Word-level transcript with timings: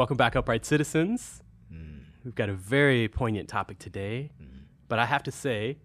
Welcome 0.00 0.16
back, 0.16 0.34
Upright 0.34 0.64
Citizens. 0.64 1.42
Mm. 1.70 2.04
We've 2.24 2.34
got 2.34 2.48
a 2.48 2.54
very 2.54 3.06
poignant 3.06 3.50
topic 3.50 3.78
today, 3.78 4.30
mm. 4.42 4.62
but 4.88 4.98
I 4.98 5.04
have 5.04 5.22
to 5.24 5.30
say, 5.30 5.76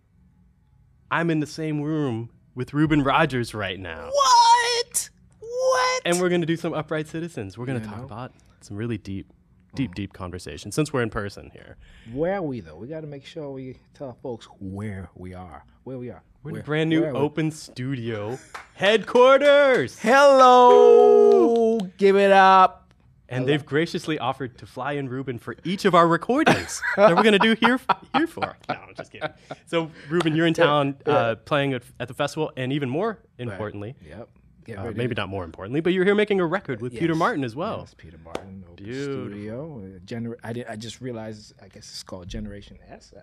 I'm 1.12 1.30
in 1.30 1.42
the 1.42 1.46
same 1.46 1.82
room 1.82 2.30
with 2.56 2.74
Ruben 2.74 3.04
Rogers 3.04 3.54
right 3.54 3.78
now. 3.78 4.10
What? 4.14 5.10
What? 5.42 6.02
And 6.06 6.22
we're 6.22 6.30
going 6.30 6.40
to 6.40 6.48
do 6.48 6.56
some 6.56 6.74
Upright 6.74 7.10
Citizens. 7.10 7.58
We're 7.58 7.66
going 7.66 7.82
to 7.82 7.84
You 7.84 7.92
talk 7.92 8.00
know? 8.00 8.06
about 8.06 8.32
some 8.62 8.78
really 8.78 8.98
deep, 8.98 9.28
oh. 9.34 9.76
deep, 9.76 9.94
deep 9.96 10.14
conversation 10.14 10.72
since 10.72 10.94
we're 10.94 11.04
in 11.04 11.10
person 11.10 11.52
here. 11.52 11.76
where 12.14 12.36
are 12.36 12.42
we 12.42 12.62
though? 12.62 12.78
We 12.78 12.88
got 12.88 13.02
to 13.02 13.08
make 13.08 13.26
sure 13.26 13.52
we 13.52 13.80
tell 13.94 14.18
folks 14.24 14.48
where 14.62 15.10
we 15.16 15.34
are. 15.34 15.66
Where 15.84 15.98
we 15.98 16.10
are. 16.10 16.24
We're 16.42 16.52
in 16.52 16.58
a 16.60 16.64
brand 16.64 16.90
new 16.90 17.02
where 17.02 17.10
are 17.10 17.16
we? 17.16 17.20
open 17.20 17.52
studio 17.52 18.40
headquarters. 18.76 20.00
Hello. 20.00 21.80
Give 21.98 22.16
it 22.16 22.32
up. 22.32 22.85
And 23.28 23.48
they've 23.48 23.66
graciously 23.66 24.20
offered 24.20 24.58
to 24.60 24.66
fly 24.66 24.94
in 24.94 25.10
Ruben 25.10 25.40
for 25.40 25.56
each 25.64 25.86
of 25.86 25.96
our 25.96 26.08
recordings 26.08 26.82
that 26.96 27.16
we're 27.16 27.24
going 27.24 27.34
to 27.34 27.40
do 27.40 27.56
here, 27.60 27.80
here 28.16 28.28
for. 28.28 28.56
No, 28.70 28.76
I'm 28.76 28.96
just 28.96 29.12
kidding. 29.12 29.30
So, 29.66 29.90
Ruben, 30.10 30.36
you're 30.36 30.46
in 30.48 30.54
town 30.54 30.98
uh, 31.06 31.36
playing 31.36 31.74
at, 31.74 31.84
at 32.00 32.08
the 32.08 32.14
festival, 32.14 32.52
and 32.56 32.72
even 32.72 32.90
more 32.90 33.20
importantly, 33.40 33.96
Yep. 34.08 34.30
Uh, 34.76 34.92
maybe 34.96 35.14
not 35.14 35.30
more 35.30 35.44
importantly, 35.44 35.80
but 35.80 35.94
you're 35.94 36.06
here 36.06 36.16
making 36.16 36.40
a 36.40 36.46
record 36.46 36.82
with 36.82 36.92
Peter 36.94 37.14
Martin 37.14 37.44
as 37.44 37.56
well. 37.56 37.82
Yes, 37.82 37.94
Peter 37.96 38.18
Martin, 38.24 38.64
Open 38.68 38.84
Beautiful. 38.84 39.28
Studio. 39.28 39.78
uh, 39.96 40.00
Gener- 40.06 40.38
I, 40.44 40.54
did, 40.54 40.66
I 40.68 40.76
just 40.76 41.02
realized, 41.02 41.54
I 41.62 41.68
guess 41.68 41.88
it's 41.92 42.02
called 42.02 42.28
Generation 42.28 42.80
S. 42.90 43.14
Uh, 43.16 43.22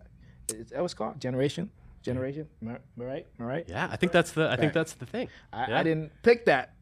Is 0.54 0.70
that 0.70 0.84
it's 0.84 0.94
called? 0.94 1.20
Generation? 1.20 1.68
Generation? 2.02 2.46
Am 2.62 2.68
I, 2.68 3.02
right? 3.04 3.26
Am 3.40 3.46
I 3.46 3.48
right? 3.48 3.64
Yeah, 3.68 3.88
I 3.90 3.96
think 3.96 4.12
that's 4.12 4.30
the 4.32 4.50
I 4.50 4.56
think 4.56 4.72
that's 4.72 4.92
the 4.92 5.06
thing. 5.06 5.28
I, 5.52 5.68
yeah. 5.68 5.80
I 5.80 5.82
didn't 5.82 6.12
pick 6.22 6.44
that 6.46 6.74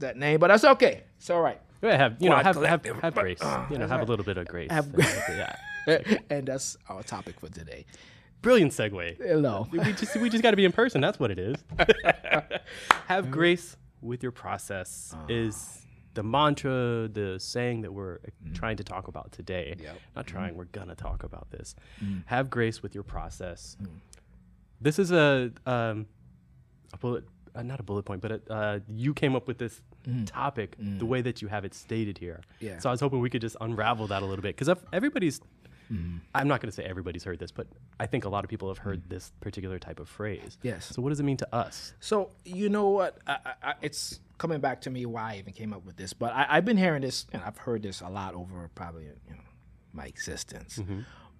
that 0.00 0.16
name, 0.16 0.40
but 0.40 0.48
that's 0.48 0.64
okay. 0.64 1.04
It's 1.18 1.30
all 1.30 1.40
right. 1.40 1.60
Yeah, 1.82 1.96
have 1.96 2.16
you 2.20 2.30
know 2.30 2.36
have 2.36 2.56
have, 2.56 2.84
have 2.84 3.14
grace. 3.14 3.42
Uh, 3.42 3.66
you 3.70 3.76
know, 3.78 3.88
have 3.88 4.00
a 4.00 4.04
little 4.04 4.24
bit 4.24 4.38
of 4.38 4.46
grace. 4.46 4.70
Have 4.70 4.94
Uh, 4.94 5.02
yeah, 5.88 5.98
and 6.30 6.46
that's 6.46 6.76
our 6.88 7.02
topic 7.02 7.40
for 7.40 7.48
today. 7.48 7.84
brilliant 8.40 8.72
segue. 8.72 9.16
Hello. 9.18 9.66
we 9.72 9.92
just 9.92 10.16
we 10.16 10.30
just 10.30 10.42
got 10.42 10.52
to 10.52 10.56
be 10.56 10.64
in 10.64 10.72
person. 10.72 11.00
That's 11.00 11.18
what 11.18 11.30
it 11.32 11.38
is. 11.38 11.56
Have 13.08 13.30
grace 13.30 13.76
with 14.00 14.22
your 14.22 14.32
process 14.32 15.14
is 15.28 15.80
the 16.14 16.22
mantra, 16.22 17.08
the 17.08 17.36
saying 17.38 17.82
that 17.82 17.92
we're 17.92 18.18
trying 18.54 18.76
to 18.76 18.84
talk 18.84 19.08
about 19.08 19.32
today. 19.32 19.74
Yep. 19.80 19.98
Not 20.14 20.26
trying, 20.26 20.54
we're 20.56 20.64
gonna 20.66 20.94
talk 20.94 21.24
about 21.24 21.50
this. 21.50 21.74
Have 22.26 22.48
grace 22.48 22.80
with 22.82 22.94
your 22.94 23.04
process. 23.04 23.76
This 24.80 24.98
is 25.00 25.10
a 25.10 25.50
um, 25.66 26.06
a 26.92 26.98
bullet, 26.98 27.24
uh, 27.54 27.62
not 27.62 27.80
a 27.80 27.82
bullet 27.82 28.04
point, 28.04 28.20
but 28.22 28.32
a, 28.32 28.52
uh, 28.52 28.78
you 28.88 29.14
came 29.14 29.36
up 29.36 29.46
with 29.46 29.58
this 29.58 29.82
topic 30.26 30.76
the 30.78 31.06
way 31.06 31.20
that 31.20 31.42
you 31.42 31.48
have 31.48 31.64
it 31.64 31.74
stated 31.74 32.18
here. 32.18 32.40
Yeah. 32.60 32.78
So 32.78 32.88
I 32.88 32.92
was 32.92 33.00
hoping 33.00 33.20
we 33.20 33.30
could 33.30 33.42
just 33.42 33.56
unravel 33.60 34.06
that 34.08 34.22
a 34.22 34.26
little 34.26 34.42
bit 34.42 34.56
because 34.56 34.74
everybody's. 34.92 35.40
I'm 36.34 36.48
not 36.48 36.62
going 36.62 36.70
to 36.70 36.74
say 36.74 36.84
everybody's 36.84 37.22
heard 37.22 37.38
this, 37.38 37.50
but 37.50 37.66
I 38.00 38.06
think 38.06 38.24
a 38.24 38.30
lot 38.30 38.44
of 38.44 38.50
people 38.50 38.68
have 38.68 38.78
heard 38.78 39.10
this 39.10 39.30
particular 39.40 39.78
type 39.78 40.00
of 40.00 40.08
phrase. 40.08 40.56
Yes. 40.62 40.86
So 40.86 41.02
what 41.02 41.10
does 41.10 41.20
it 41.20 41.24
mean 41.24 41.36
to 41.36 41.54
us? 41.54 41.92
So 42.00 42.30
you 42.44 42.70
know 42.70 42.88
what? 42.88 43.18
I, 43.26 43.36
I, 43.62 43.74
it's 43.82 44.20
coming 44.38 44.60
back 44.60 44.80
to 44.82 44.90
me 44.90 45.04
why 45.04 45.34
I 45.34 45.36
even 45.36 45.52
came 45.52 45.74
up 45.74 45.84
with 45.84 45.96
this. 45.98 46.14
But 46.14 46.32
I, 46.32 46.46
I've 46.48 46.64
been 46.64 46.78
hearing 46.78 47.02
this, 47.02 47.26
and 47.32 47.42
I've 47.42 47.58
heard 47.58 47.82
this 47.82 48.00
a 48.00 48.08
lot 48.08 48.34
over 48.34 48.70
probably 48.74 49.04
you 49.04 49.34
know 49.34 49.42
my 49.92 50.06
existence. 50.06 50.80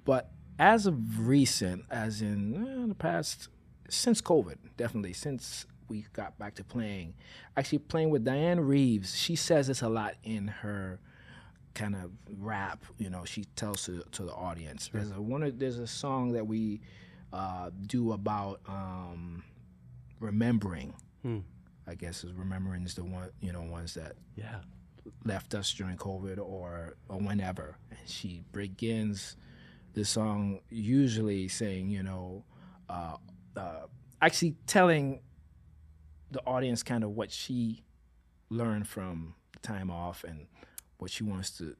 But 0.04 0.30
as 0.58 0.86
of 0.86 1.26
recent, 1.26 1.84
as 1.90 2.20
in 2.20 2.54
eh, 2.54 2.86
the 2.88 2.94
past, 2.94 3.48
since 3.88 4.20
COVID, 4.20 4.56
definitely 4.76 5.12
since 5.12 5.66
we 5.88 6.06
got 6.12 6.38
back 6.38 6.54
to 6.56 6.64
playing, 6.64 7.14
actually 7.56 7.78
playing 7.78 8.10
with 8.10 8.24
Dianne 8.24 8.66
Reeves, 8.66 9.16
she 9.16 9.36
says 9.36 9.66
this 9.66 9.82
a 9.82 9.88
lot 9.88 10.14
in 10.24 10.48
her 10.48 11.00
kind 11.74 11.94
of 11.94 12.10
rap. 12.38 12.84
You 12.98 13.10
know, 13.10 13.24
she 13.24 13.44
tells 13.56 13.84
to 13.86 14.02
to 14.12 14.22
the 14.24 14.32
audience. 14.32 14.90
There's 14.92 15.10
a 15.10 15.20
one. 15.20 15.42
of- 15.42 15.58
There's 15.58 15.78
a 15.78 15.86
song 15.86 16.32
that 16.32 16.46
we 16.46 16.80
uh, 17.32 17.70
do 17.86 18.12
about 18.12 18.60
um, 18.68 19.42
remembering. 20.20 20.94
I 21.86 21.94
guess 21.96 22.24
is 22.24 22.32
remembering 22.32 22.84
is 22.84 22.94
the 22.94 23.04
one 23.04 23.30
you 23.40 23.52
know 23.52 23.62
ones 23.62 23.94
that 23.94 24.14
Yeah. 24.36 24.60
left 25.24 25.54
us 25.54 25.72
during 25.72 25.96
COVID 25.96 26.38
or 26.38 26.94
or 27.08 27.18
whenever. 27.18 27.76
And 27.90 27.98
she 28.08 28.42
begins 28.52 29.36
the 29.94 30.04
song 30.04 30.60
usually 30.70 31.48
saying, 31.48 31.90
you 31.90 32.02
know, 32.02 32.44
uh, 32.88 33.16
uh, 33.56 33.86
actually 34.20 34.56
telling 34.66 35.20
the 36.32 36.44
audience 36.46 36.82
kind 36.82 37.04
of 37.04 37.10
what 37.10 37.30
she 37.30 37.82
learned 38.50 38.88
from 38.88 39.34
time 39.62 39.90
off 39.90 40.24
and 40.24 40.46
what 40.98 41.10
she 41.10 41.24
wants 41.24 41.50
to, 41.58 41.76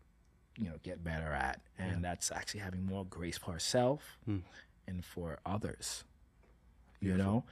you 0.56 0.66
know, 0.66 0.76
get 0.82 1.02
better 1.02 1.32
at. 1.32 1.60
And 1.78 2.04
that's 2.04 2.30
actually 2.30 2.60
having 2.60 2.84
more 2.84 3.04
grace 3.04 3.38
for 3.38 3.52
herself 3.52 4.18
hmm. 4.24 4.38
and 4.86 5.04
for 5.04 5.38
others. 5.44 6.04
You 7.00 7.16
know, 7.16 7.44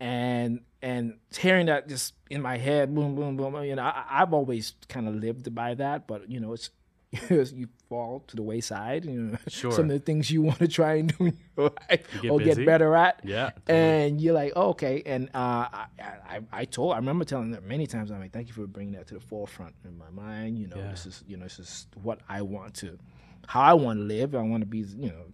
and 0.00 0.60
and 0.82 1.18
hearing 1.36 1.66
that 1.66 1.88
just 1.88 2.12
in 2.30 2.42
my 2.42 2.58
head, 2.58 2.94
boom, 2.94 3.14
boom, 3.14 3.36
boom. 3.36 3.64
You 3.64 3.74
know, 3.74 3.82
I, 3.82 4.04
I've 4.10 4.34
always 4.34 4.74
kind 4.88 5.08
of 5.08 5.14
lived 5.14 5.54
by 5.54 5.72
that, 5.74 6.06
but 6.06 6.30
you 6.30 6.40
know, 6.40 6.52
it's 6.52 6.68
you 7.30 7.68
fall 7.88 8.20
to 8.26 8.36
the 8.36 8.42
wayside. 8.42 9.04
You 9.06 9.12
know, 9.22 9.38
Sure. 9.48 9.72
some 9.78 9.84
of 9.86 9.90
the 9.90 9.98
things 9.98 10.30
you 10.30 10.42
want 10.42 10.58
to 10.58 10.68
try 10.68 10.94
and 10.96 11.16
do 11.16 11.26
in 11.26 11.38
your 11.56 11.70
life 11.90 12.06
get 12.22 12.30
or 12.30 12.38
busy. 12.38 12.54
get 12.54 12.66
better 12.66 12.94
at. 12.94 13.20
Yeah, 13.24 13.50
and 13.66 14.20
you're 14.20 14.34
like, 14.34 14.52
oh, 14.56 14.70
okay. 14.70 15.02
And 15.06 15.28
uh, 15.34 15.68
I, 15.72 15.86
I, 16.00 16.40
I 16.52 16.64
told, 16.66 16.92
I 16.92 16.96
remember 16.96 17.24
telling 17.24 17.50
them 17.50 17.66
many 17.66 17.86
times. 17.86 18.10
I'm 18.10 18.20
like, 18.20 18.32
thank 18.32 18.48
you 18.48 18.54
for 18.54 18.66
bringing 18.66 18.92
that 18.94 19.06
to 19.08 19.14
the 19.14 19.20
forefront 19.20 19.74
in 19.84 19.96
my 19.96 20.10
mind. 20.10 20.58
You 20.58 20.66
know, 20.68 20.76
Yeah. 20.76 20.90
this 20.90 21.06
is, 21.06 21.24
you 21.26 21.36
know, 21.36 21.44
this 21.44 21.58
is 21.58 21.86
what 22.02 22.20
I 22.28 22.42
want 22.42 22.74
to, 22.76 22.98
how 23.46 23.62
I 23.62 23.72
want 23.74 23.98
to 24.00 24.04
live. 24.04 24.34
I 24.34 24.42
want 24.42 24.60
to 24.62 24.66
be, 24.66 24.80
you 24.80 25.08
know, 25.08 25.24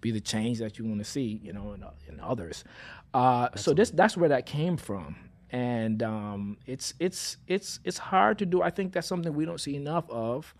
be 0.00 0.10
the 0.10 0.20
change 0.20 0.58
that 0.58 0.78
you 0.78 0.84
want 0.86 1.00
to 1.00 1.04
see, 1.04 1.40
you 1.42 1.52
know, 1.52 1.72
in, 1.72 1.84
in 2.08 2.20
others. 2.20 2.64
Uh, 3.12 3.48
so 3.56 3.72
this 3.74 3.90
that's 3.90 4.16
where 4.16 4.28
that 4.30 4.44
came 4.44 4.76
from, 4.76 5.14
and 5.50 6.02
um, 6.02 6.56
it's 6.66 6.94
it's 6.98 7.36
it's 7.46 7.78
it's 7.84 7.96
hard 7.96 8.38
to 8.38 8.46
do. 8.46 8.60
I 8.60 8.70
think 8.70 8.92
that's 8.92 9.06
something 9.06 9.32
we 9.34 9.44
don't 9.44 9.60
see 9.60 9.76
enough 9.76 10.04
of, 10.10 10.52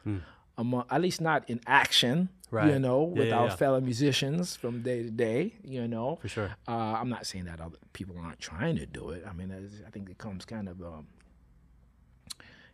among, 0.57 0.85
at 0.91 1.01
least 1.01 1.21
not 1.21 1.49
in 1.49 1.61
action. 1.67 2.29
You 2.53 2.79
know, 2.79 3.09
Yeah, 3.13 3.19
with 3.21 3.29
yeah, 3.29 3.39
our 3.39 3.47
yeah. 3.49 3.57
fellow 3.57 3.81
musicians 3.81 4.55
from 4.55 4.83
day 4.83 5.03
to 5.03 5.11
day. 5.11 5.55
You 5.65 5.89
know, 5.89 6.19
For 6.23 6.29
sure. 6.29 6.51
uh, 6.69 6.71
I'm 7.01 7.09
not 7.09 7.27
saying 7.27 7.47
that 7.47 7.61
other 7.61 7.79
people 7.93 8.15
aren't 8.17 8.39
trying 8.39 8.77
to 8.77 8.87
do 8.87 9.11
it. 9.11 9.25
I 9.29 9.33
mean, 9.33 9.51
I 9.85 9.91
think 9.91 10.09
it 10.09 10.19
comes 10.19 10.45
kind 10.45 10.69
of 10.69 10.81
um, 10.81 11.09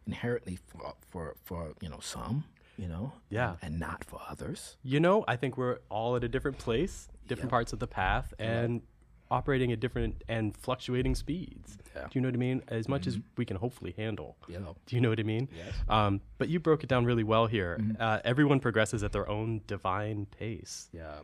inherently 0.06 0.58
for, 0.68 0.94
for 1.08 1.36
for 1.44 1.72
you 1.80 1.88
know 1.88 1.98
some, 2.00 2.44
you 2.76 2.88
know, 2.88 3.12
Yeah. 3.30 3.56
and 3.62 3.78
not 3.78 4.04
for 4.04 4.20
others. 4.28 4.76
You 4.82 5.00
know, 5.00 5.24
I 5.26 5.36
think 5.36 5.56
we're 5.56 5.78
all 5.88 6.14
at 6.16 6.24
a 6.24 6.28
different 6.28 6.58
place, 6.58 7.08
different 7.26 7.50
parts 7.50 7.72
of 7.72 7.78
the 7.78 7.86
path, 7.86 8.34
and 8.38 8.82
operating 9.30 9.72
at 9.72 9.80
different 9.80 10.22
and 10.28 10.56
fluctuating 10.56 11.14
speeds. 11.14 11.78
Yeah. 11.94 12.02
Do 12.02 12.10
you 12.14 12.20
know 12.20 12.28
what 12.28 12.34
I 12.34 12.38
mean? 12.38 12.62
As 12.68 12.88
much 12.88 13.06
as 13.06 13.18
we 13.36 13.44
can 13.44 13.56
hopefully 13.56 13.94
handle. 13.96 14.36
Know. 14.48 14.76
Do 14.86 14.96
you 14.96 15.00
know 15.00 15.10
what 15.10 15.20
I 15.20 15.22
mean? 15.22 15.48
Yes. 15.56 15.74
Um, 15.88 16.20
but 16.38 16.48
you 16.48 16.60
broke 16.60 16.82
it 16.82 16.88
down 16.88 17.04
really 17.04 17.24
well 17.24 17.46
here. 17.46 17.80
Uh, 17.98 18.18
everyone 18.24 18.60
progresses 18.60 19.02
at 19.02 19.12
their 19.12 19.28
own 19.28 19.60
divine 19.66 20.26
pace. 20.26 20.88
Yeah. 20.92 21.20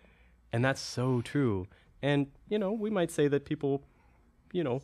And 0.52 0.64
that's 0.64 0.80
so 0.80 1.20
true. 1.20 1.66
And, 2.02 2.28
you 2.48 2.58
know, 2.58 2.72
we 2.72 2.90
might 2.90 3.10
say 3.10 3.28
that 3.28 3.44
people, 3.44 3.82
you 4.52 4.62
know, 4.62 4.82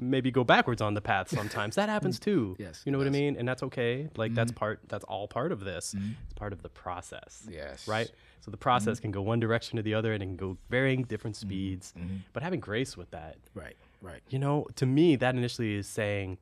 maybe 0.00 0.30
go 0.30 0.44
backwards 0.44 0.80
on 0.82 0.94
the 0.94 1.00
path 1.00 1.28
sometimes. 1.30 1.74
that 1.76 1.88
happens 1.88 2.18
too. 2.28 2.56
Yes, 2.58 2.82
You 2.84 2.92
know 2.92 2.98
what 2.98 3.06
I 3.06 3.10
mean? 3.10 3.36
And 3.36 3.46
that's 3.48 3.62
okay. 3.64 4.08
Like 4.16 4.34
that's 4.34 4.52
part 4.52 4.80
that's 4.88 5.04
all 5.04 5.28
part 5.28 5.52
of 5.52 5.60
this. 5.60 5.94
It's 5.94 6.32
part 6.34 6.52
of 6.52 6.62
the 6.62 6.68
process. 6.68 7.46
Yes. 7.50 7.86
Right? 7.88 8.10
So 8.40 8.50
the 8.50 8.56
process 8.56 9.00
can 9.00 9.10
go 9.10 9.20
one 9.22 9.38
direction 9.40 9.78
or 9.78 9.82
the 9.82 9.94
other 9.94 10.12
and 10.14 10.22
it 10.22 10.26
can 10.26 10.36
go 10.36 10.56
varying 10.70 11.02
different 11.04 11.36
speeds. 11.36 11.92
Mm-hmm. 11.98 12.16
But 12.32 12.42
having 12.42 12.60
grace 12.60 12.96
with 12.96 13.10
that, 13.10 13.36
Right. 13.54 13.76
Right. 14.02 14.22
you 14.30 14.38
know, 14.38 14.66
to 14.76 14.86
me, 14.86 15.16
that 15.16 15.34
initially 15.34 15.74
is 15.74 15.86
saying, 15.86 16.38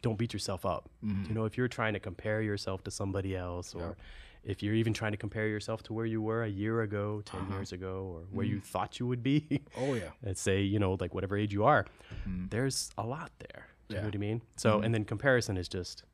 don't 0.00 0.16
beat 0.18 0.32
yourself 0.32 0.64
up. 0.64 0.88
Mm-hmm. 1.04 1.24
You 1.28 1.34
know, 1.34 1.44
if 1.44 1.56
you're 1.58 1.68
trying 1.68 1.92
to 1.94 2.00
compare 2.00 2.40
yourself 2.42 2.84
to 2.84 2.90
somebody 2.90 3.36
else, 3.36 3.74
or 3.74 3.96
if 4.44 4.62
you're 4.62 4.74
even 4.74 4.92
trying 4.92 5.12
to 5.12 5.16
compare 5.18 5.46
yourself 5.48 5.82
to 5.84 5.92
where 5.92 6.06
you 6.06 6.20
were 6.20 6.42
a 6.42 6.48
year 6.48 6.82
ago, 6.82 7.22
10 7.24 7.40
Uh-huh. 7.40 7.54
years 7.54 7.72
ago, 7.72 8.12
or 8.14 8.20
where 8.32 8.46
you 8.46 8.60
thought 8.60 8.98
you 8.98 9.06
would 9.06 9.22
be, 9.22 9.62
Oh 9.76 9.94
yeah. 9.94 10.10
let's 10.22 10.40
say, 10.40 10.60
you 10.62 10.78
know, 10.78 10.96
like 11.00 11.14
whatever 11.14 11.36
age 11.36 11.52
you 11.52 11.64
are, 11.64 11.86
there's 12.26 12.90
a 12.98 13.06
lot 13.06 13.30
there. 13.38 13.66
Do 13.88 13.96
you 13.96 14.00
know 14.00 14.08
what 14.08 14.14
I 14.14 14.18
mean? 14.18 14.42
So, 14.56 14.80
and 14.80 14.94
then 14.94 15.04
comparison 15.04 15.56
is 15.56 15.68
just, 15.68 16.04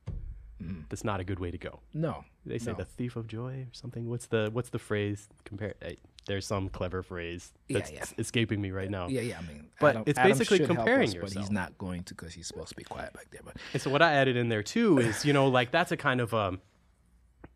that's 0.89 1.03
not 1.05 1.19
a 1.19 1.23
good 1.23 1.39
way 1.39 1.49
to 1.51 1.57
go. 1.57 1.79
No. 1.93 2.25
They 2.45 2.57
say 2.57 2.71
no. 2.71 2.77
the 2.77 2.85
thief 2.85 3.15
of 3.15 3.27
joy 3.27 3.53
or 3.61 3.67
something. 3.73 4.09
What's 4.09 4.25
the 4.25 4.49
what's 4.51 4.69
the 4.69 4.79
phrase? 4.79 5.29
Compare. 5.45 5.75
eh, 5.81 5.93
There's 6.25 6.45
some 6.45 6.67
clever 6.69 7.03
phrase 7.03 7.53
that's 7.69 7.91
yeah. 7.91 8.03
escaping 8.17 8.59
me 8.59 8.71
right 8.71 8.89
now. 8.89 9.07
Yeah, 9.07 9.21
yeah. 9.21 9.37
I 9.39 9.41
mean, 9.47 9.67
But 9.79 9.89
Adam- 9.89 10.03
it's 10.07 10.19
basically 10.19 10.65
comparing 10.65 11.09
us, 11.09 11.15
but 11.15 11.31
he's 11.31 11.51
not 11.51 11.77
going 11.77 12.03
to 12.03 12.15
because 12.15 12.33
he's 12.33 12.47
supposed 12.47 12.69
to 12.69 12.75
be 12.75 12.83
quiet 12.83 13.13
back 13.13 13.27
there. 13.31 13.41
But 13.45 13.57
And 13.73 13.81
so 13.81 13.89
what 13.89 14.01
I 14.01 14.13
added 14.13 14.35
in 14.35 14.49
there 14.49 14.63
too 14.63 14.97
is, 14.99 15.23
you 15.25 15.31
know, 15.33 15.47
like 15.47 15.71
that's 15.71 15.91
a 15.91 15.97
kind 15.97 16.19
of 16.21 16.33
um 16.33 16.59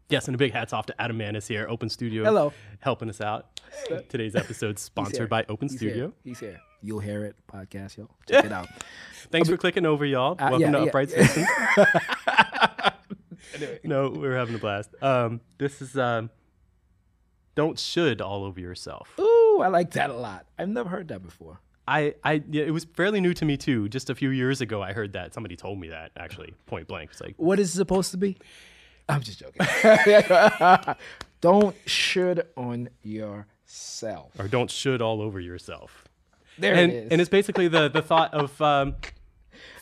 yes, 0.10 0.28
and 0.28 0.36
a 0.36 0.38
big 0.38 0.52
hats 0.52 0.74
off 0.74 0.86
to 0.88 1.02
Adam 1.02 1.18
Maness 1.18 1.48
here, 1.48 1.66
Open 1.70 1.90
Studio. 1.90 2.24
Hello. 2.24 2.54
Helping 2.80 3.10
us 3.10 3.22
out. 3.22 3.60
Today's 4.10 4.36
episode 4.36 4.80
sponsored 4.80 5.30
by 5.30 5.46
Open 5.50 5.68
He's 5.68 5.78
Studio. 5.78 5.96
Here. 5.96 6.12
He's 6.24 6.40
here. 6.40 6.60
You'll 6.82 7.00
hear 7.00 7.26
it. 7.26 7.36
Podcast, 7.52 7.98
yo. 7.98 8.10
Check 8.30 8.46
it 8.46 8.52
out. 8.52 8.68
Thanks 9.32 9.50
for 9.50 9.58
clicking 9.58 9.86
over, 9.86 10.06
y'all. 10.06 10.34
Uh, 10.34 10.50
Welcome 10.52 10.62
yeah, 10.62 10.72
to 10.72 10.80
yeah. 10.80 10.86
Upright 10.86 11.10
Citizens. 11.12 11.48
no, 13.84 14.10
we're 14.10 14.36
having 14.36 14.56
a 14.56 14.60
blast. 14.60 14.94
Um, 15.02 15.42
this 15.58 15.82
is 15.82 15.98
um, 15.98 16.30
don't 17.56 17.80
should 17.80 18.22
all 18.22 18.44
over 18.44 18.60
yourself. 18.60 19.10
Ooh, 19.20 19.62
I 19.64 19.68
like 19.68 19.92
that 19.92 20.10
a 20.10 20.14
lot. 20.14 20.46
I've 20.58 20.70
never 20.70 20.90
heard 20.90 21.08
that 21.10 21.24
before. 21.24 21.62
I, 21.88 22.16
I, 22.24 22.42
yeah, 22.50 22.64
it 22.64 22.72
was 22.72 22.86
fairly 22.86 23.20
new 23.20 23.34
to 23.34 23.44
me 23.44 23.58
too. 23.58 23.90
Just 23.90 24.10
a 24.10 24.16
few 24.16 24.30
years 24.30 24.62
ago, 24.62 24.82
I 24.82 24.94
heard 24.94 25.14
that 25.14 25.34
somebody 25.34 25.56
told 25.58 25.80
me 25.80 25.90
that 25.90 26.12
actually, 26.16 26.54
point 26.66 26.88
blank. 26.88 27.12
It's 27.12 27.22
like, 27.22 27.36
What 27.38 27.60
is 27.60 27.72
it 27.72 27.78
supposed 27.78 28.12
to 28.12 28.18
be? 28.18 28.38
I'm 29.10 29.22
just 29.22 29.40
joking. 29.40 29.66
Don't 31.42 31.76
should 31.86 32.48
on 32.56 32.90
yourself. 33.02 34.32
or 34.40 34.48
don't 34.48 34.72
should 34.72 35.02
all 35.02 35.22
over 35.22 35.40
yourself. 35.42 36.06
There 36.58 36.74
and 36.74 36.92
it 36.92 36.96
is. 37.06 37.12
and 37.12 37.20
it's 37.22 37.30
basically 37.30 37.68
the 37.68 37.90
the 37.90 38.02
thought 38.02 38.34
of 38.34 38.62
um, 38.62 38.96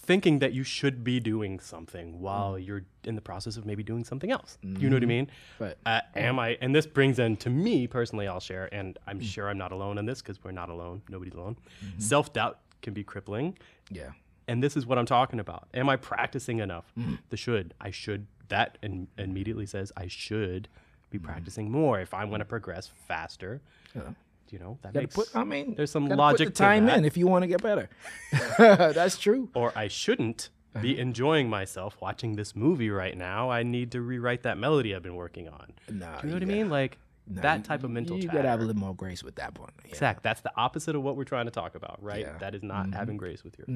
thinking 0.01 0.39
that 0.39 0.53
you 0.53 0.63
should 0.63 1.03
be 1.03 1.19
doing 1.19 1.59
something 1.59 2.19
while 2.19 2.53
Mm. 2.53 2.65
you're 2.65 2.81
in 3.03 3.13
the 3.15 3.21
process 3.21 3.57
of 3.57 3.65
maybe 3.65 3.83
doing 3.83 4.03
something 4.03 4.31
else. 4.31 4.57
You 4.63 4.89
know 4.89 4.95
what 4.95 5.03
I 5.03 5.05
mean? 5.05 5.29
But- 5.59 5.77
uh, 5.85 6.01
am 6.15 6.39
I? 6.39 6.57
And 6.61 6.73
this 6.75 6.87
brings 6.87 7.19
in 7.19 7.37
to 7.37 7.49
me 7.51 7.85
personally. 7.87 8.27
I'll 8.27 8.39
share, 8.39 8.67
and 8.73 8.97
I'm 9.05 9.19
Mm. 9.19 9.23
sure 9.23 9.47
I'm 9.49 9.57
not 9.59 9.71
alone 9.71 9.97
in 9.99 10.05
this 10.05 10.21
because 10.21 10.43
we're 10.43 10.51
not 10.51 10.69
alone. 10.69 11.03
Nobody's 11.09 11.35
alone. 11.35 11.57
Mm-hmm. 11.85 11.99
Self 11.99 12.33
doubt 12.33 12.59
can 12.81 12.93
be 12.95 13.03
crippling, 13.03 13.57
yeah. 13.91 14.11
And 14.47 14.61
this 14.63 14.75
is 14.77 14.85
what 14.85 14.97
I'm 14.97 15.05
talking 15.05 15.39
about. 15.39 15.67
Am 15.73 15.89
I 15.89 15.95
practicing 15.95 16.59
enough? 16.59 16.91
Mm. 16.97 17.19
The 17.29 17.37
should. 17.37 17.73
I 17.79 17.91
should. 17.91 18.27
That 18.49 18.77
and 18.83 19.07
immediately 19.17 19.65
says 19.65 19.91
I 19.95 20.07
should 20.07 20.67
be 21.09 21.19
Mm. 21.19 21.23
practicing 21.23 21.71
more 21.71 21.99
if 22.01 22.13
I 22.13 22.25
want 22.25 22.41
to 22.41 22.45
progress 22.45 22.91
faster. 23.07 23.61
Yeah. 23.95 24.01
You 24.49 24.59
know 24.59 24.77
that 24.81 24.93
Gotta 24.93 25.03
makes. 25.03 25.15
put, 25.15 25.33
I 25.35 25.43
mean, 25.45 25.75
there's 25.75 25.91
some 25.91 26.07
logic 26.09 26.47
Put 26.49 26.55
to 26.55 26.63
the 26.63 26.67
time 26.67 26.89
in 26.89 27.05
if 27.05 27.15
you 27.15 27.25
want 27.27 27.43
to 27.43 27.47
get 27.47 27.61
better. 27.63 27.89
That's 28.57 29.17
true. 29.17 29.49
or 29.53 29.71
I 29.77 29.87
shouldn't 29.87 30.49
be 30.81 30.93
Uh-huh. 30.93 31.01
enjoying 31.01 31.49
myself 31.49 31.95
watching 32.01 32.35
this 32.35 32.55
movie 32.55 32.89
right 32.89 33.17
now. 33.17 33.49
I 33.49 33.63
need 33.63 33.91
to 33.93 34.01
rewrite 34.01 34.43
that 34.43 34.57
melody 34.57 34.93
I've 34.95 35.03
been 35.03 35.15
working 35.15 35.47
on. 35.49 35.73
Nah, 35.89 36.19
Do 36.21 36.27
you 36.27 36.33
know 36.33 36.35
what 36.35 36.43
I 36.43 36.45
mean? 36.45 36.69
Like 36.69 36.97
Nah, 37.27 37.41
that 37.43 37.63
type 37.63 37.83
of 37.83 37.91
mental 37.91 38.17
You 38.17 38.23
chatter. 38.23 38.37
gotta 38.37 38.49
have 38.49 38.59
a 38.61 38.65
little 38.65 38.79
more 38.79 38.95
grace 38.95 39.23
with 39.23 39.35
that 39.35 39.57
one. 39.57 39.69
Yeah. 39.85 39.89
Exact. 39.91 40.23
That's 40.23 40.41
the 40.41 40.51
opposite 40.57 40.95
of 40.95 41.03
what 41.03 41.15
we're 41.15 41.23
trying 41.23 41.45
to 41.45 41.51
talk 41.51 41.75
about, 41.75 42.01
right? 42.03 42.21
Yeah. 42.21 42.29
Mm-hmm. 42.29 42.39
That 42.39 42.55
is 42.55 42.63
not 42.63 42.93
having 42.93 43.17
grace 43.17 43.43
with 43.43 43.57
your. 43.57 43.67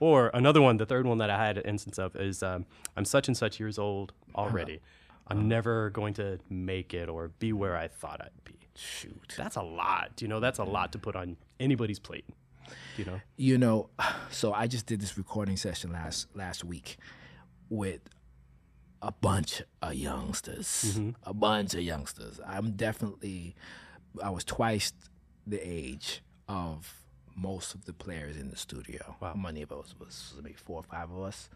Or 0.00 0.30
another 0.34 0.60
one, 0.62 0.76
the 0.78 0.86
third 0.86 1.06
one 1.06 1.18
that 1.18 1.30
I 1.30 1.44
had 1.46 1.58
an 1.58 1.64
instance 1.64 1.98
of 1.98 2.16
is 2.16 2.42
um, 2.42 2.64
I'm 2.96 3.04
such 3.04 3.28
and 3.28 3.36
such 3.36 3.60
years 3.60 3.78
old 3.78 4.12
already. 4.34 4.80
I'm 5.28 5.38
Uh-huh. 5.38 5.46
never 5.46 5.90
going 5.90 6.14
to 6.14 6.38
make 6.48 6.94
it 6.94 7.08
or 7.08 7.28
be 7.38 7.52
where 7.52 7.76
I 7.76 7.88
thought 7.88 8.20
I'd 8.20 8.44
be. 8.44 8.54
Shoot. 8.76 9.34
That's 9.36 9.56
a 9.56 9.62
lot. 9.62 10.20
You 10.22 10.28
know, 10.28 10.40
that's 10.40 10.58
a 10.58 10.64
lot 10.64 10.92
to 10.92 10.98
put 10.98 11.16
on 11.16 11.36
anybody's 11.60 11.98
plate. 11.98 12.26
You 12.96 13.04
know. 13.04 13.20
You 13.36 13.58
know, 13.58 13.90
so 14.30 14.52
I 14.52 14.66
just 14.66 14.86
did 14.86 15.00
this 15.00 15.16
recording 15.18 15.56
session 15.56 15.92
last 15.92 16.28
last 16.34 16.64
week 16.64 16.96
with 17.68 18.00
a 19.02 19.12
bunch 19.12 19.62
of 19.82 19.94
youngsters. 19.94 20.66
Mm-hmm. 20.66 21.10
A 21.24 21.34
bunch 21.34 21.74
of 21.74 21.80
youngsters. 21.80 22.40
I'm 22.46 22.72
definitely 22.72 23.54
I 24.22 24.30
was 24.30 24.44
twice 24.44 24.92
the 25.46 25.60
age 25.62 26.22
of 26.48 27.06
most 27.34 27.74
of 27.74 27.84
the 27.84 27.92
players 27.92 28.36
in 28.36 28.50
the 28.50 28.56
studio. 28.56 29.16
Wow. 29.20 29.34
How 29.34 29.40
many 29.40 29.62
of 29.62 29.72
us 29.72 29.94
was 29.98 30.34
maybe 30.42 30.54
four 30.54 30.78
or 30.78 30.82
five 30.82 31.10
of 31.10 31.22
us? 31.22 31.50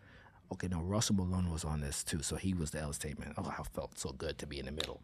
Okay, 0.53 0.67
no, 0.67 0.81
Russell 0.81 1.15
Malone 1.15 1.51
was 1.51 1.65
on 1.65 1.81
this 1.81 2.03
too, 2.03 2.23
so 2.23 2.35
he 2.35 2.55
was 2.55 2.73
the 2.73 2.81
L 2.81 2.93
statement. 2.93 3.35
Oh, 3.39 3.55
I 3.57 3.63
felt 3.73 3.99
so 3.99 4.11
good 4.11 4.37
to 4.39 4.47
be 4.47 4.59
in 4.59 4.67
the 4.67 4.73
middle. 4.73 5.01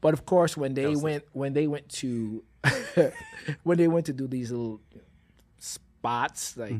But 0.00 0.14
of 0.14 0.24
course, 0.24 0.56
when 0.56 0.74
they 0.74 0.94
went 0.94 1.24
when 1.32 1.52
they 1.52 1.66
went 1.66 1.88
to 2.00 2.44
when 3.64 3.76
they 3.76 3.88
went 3.88 4.06
to 4.06 4.12
do 4.12 4.28
these 4.28 4.52
little 4.52 4.80
spots, 5.58 6.56
like 6.56 6.74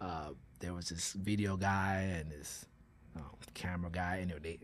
uh, 0.00 0.30
there 0.60 0.72
was 0.72 0.88
this 0.88 1.12
video 1.12 1.56
guy 1.56 2.18
and 2.18 2.30
this 2.30 2.64
um, 3.16 3.24
camera 3.54 3.90
guy, 3.90 4.16
and 4.16 4.32
they 4.42 4.58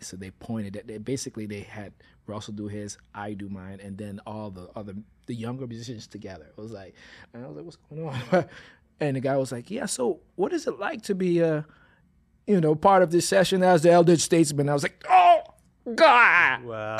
so 0.00 0.16
they 0.16 0.30
pointed 0.30 0.76
at 0.76 0.86
they 0.86 0.98
basically 0.98 1.46
they 1.46 1.60
had 1.60 1.92
Russell 2.26 2.54
do 2.54 2.68
his, 2.68 2.98
I 3.14 3.32
do 3.32 3.48
mine, 3.48 3.80
and 3.82 3.96
then 3.96 4.20
all 4.26 4.50
the 4.50 4.68
other 4.76 4.94
the 5.26 5.34
younger 5.34 5.66
musicians 5.66 6.06
together. 6.06 6.46
It 6.56 6.60
was 6.60 6.72
like, 6.72 6.94
and 7.32 7.44
I 7.44 7.48
was 7.48 7.56
like, 7.56 7.64
what's 7.64 7.76
going 7.76 8.08
on? 8.08 8.44
and 9.00 9.16
the 9.16 9.20
guy 9.20 9.36
was 9.36 9.52
like, 9.52 9.70
yeah. 9.70 9.86
So 9.86 10.20
what 10.36 10.52
is 10.52 10.66
it 10.66 10.78
like 10.78 11.02
to 11.02 11.14
be 11.14 11.40
a, 11.40 11.66
you 12.46 12.60
know, 12.60 12.74
part 12.74 13.02
of 13.02 13.10
this 13.10 13.28
session 13.28 13.62
as 13.62 13.82
the 13.82 13.90
elder 13.90 14.16
statesman? 14.16 14.68
I 14.68 14.72
was 14.72 14.82
like, 14.82 15.04
oh 15.08 15.42
God. 15.94 16.64
Wow. 16.64 16.98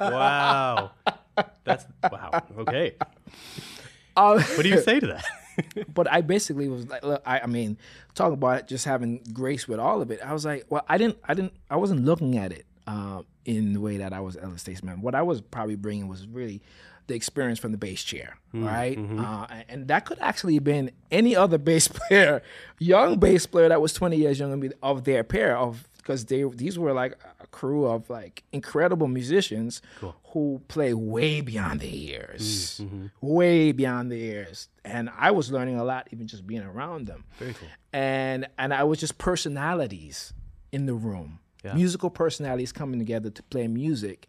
wow. 0.00 0.90
That's 1.64 1.86
wow. 2.10 2.42
Okay. 2.58 2.96
Um, 4.16 4.40
What 4.40 4.62
do 4.62 4.68
you 4.68 4.80
say 4.80 5.00
to 5.00 5.06
that? 5.08 5.24
but 5.94 6.10
I 6.10 6.20
basically 6.20 6.68
was 6.68 6.88
like, 6.88 7.04
look, 7.04 7.22
I, 7.24 7.40
I 7.40 7.46
mean, 7.46 7.78
talking 8.14 8.34
about 8.34 8.68
just 8.68 8.84
having 8.84 9.22
grace 9.32 9.66
with 9.68 9.78
all 9.78 10.02
of 10.02 10.10
it. 10.10 10.20
I 10.24 10.32
was 10.32 10.44
like, 10.44 10.66
well, 10.68 10.84
I 10.88 10.98
didn't, 10.98 11.18
I 11.24 11.34
didn't, 11.34 11.52
I 11.70 11.76
wasn't 11.76 12.04
looking 12.04 12.36
at 12.36 12.52
it 12.52 12.66
uh, 12.86 13.22
in 13.44 13.72
the 13.72 13.80
way 13.80 13.98
that 13.98 14.12
I 14.12 14.20
was 14.20 14.36
elder 14.36 14.58
statesman. 14.58 15.00
What 15.00 15.14
I 15.14 15.22
was 15.22 15.40
probably 15.40 15.76
bringing 15.76 16.08
was 16.08 16.26
really 16.26 16.62
the 17.06 17.14
experience 17.14 17.58
from 17.58 17.72
the 17.72 17.78
bass 17.78 18.02
chair, 18.04 18.36
right? 18.52 18.96
Uh, 19.18 19.46
and 19.68 19.88
that 19.88 20.04
could 20.04 20.18
actually 20.20 20.54
have 20.54 20.64
been 20.64 20.92
any 21.10 21.34
other 21.34 21.58
bass 21.70 21.88
player, 21.88 22.42
young 22.78 23.18
bass 23.18 23.46
player 23.46 23.68
that 23.68 23.80
was 23.80 23.92
20 23.92 24.16
years 24.16 24.38
younger 24.38 24.52
than 24.52 24.60
me 24.60 24.70
of 24.82 25.04
their 25.04 25.24
pair 25.24 25.56
of 25.56 25.88
because 25.96 26.24
they 26.26 26.44
these 26.54 26.78
were 26.78 26.92
like 26.92 27.18
crew 27.50 27.86
of 27.86 28.08
like 28.10 28.42
incredible 28.52 29.08
musicians 29.08 29.82
who 30.32 30.60
play 30.68 30.94
way 30.94 31.40
beyond 31.40 31.80
their 31.80 31.88
years, 31.90 32.80
way 33.20 33.72
beyond 33.72 34.10
their 34.10 34.18
years. 34.18 34.68
And 34.84 35.10
I 35.16 35.30
was 35.30 35.50
learning 35.50 35.76
a 35.78 35.84
lot 35.84 36.08
even 36.12 36.26
just 36.26 36.46
being 36.46 36.62
around 36.62 37.06
them. 37.06 37.24
Very 37.38 37.54
cool. 37.54 37.68
And 37.92 38.48
and 38.58 38.72
I 38.72 38.84
was 38.84 39.00
just 39.00 39.18
personalities 39.18 40.32
in 40.72 40.86
the 40.86 40.94
room, 40.94 41.40
Yeah. 41.64 41.74
musical 41.74 42.10
personalities 42.10 42.72
coming 42.72 42.98
together 43.00 43.30
to 43.30 43.42
play 43.44 43.66
music. 43.68 44.28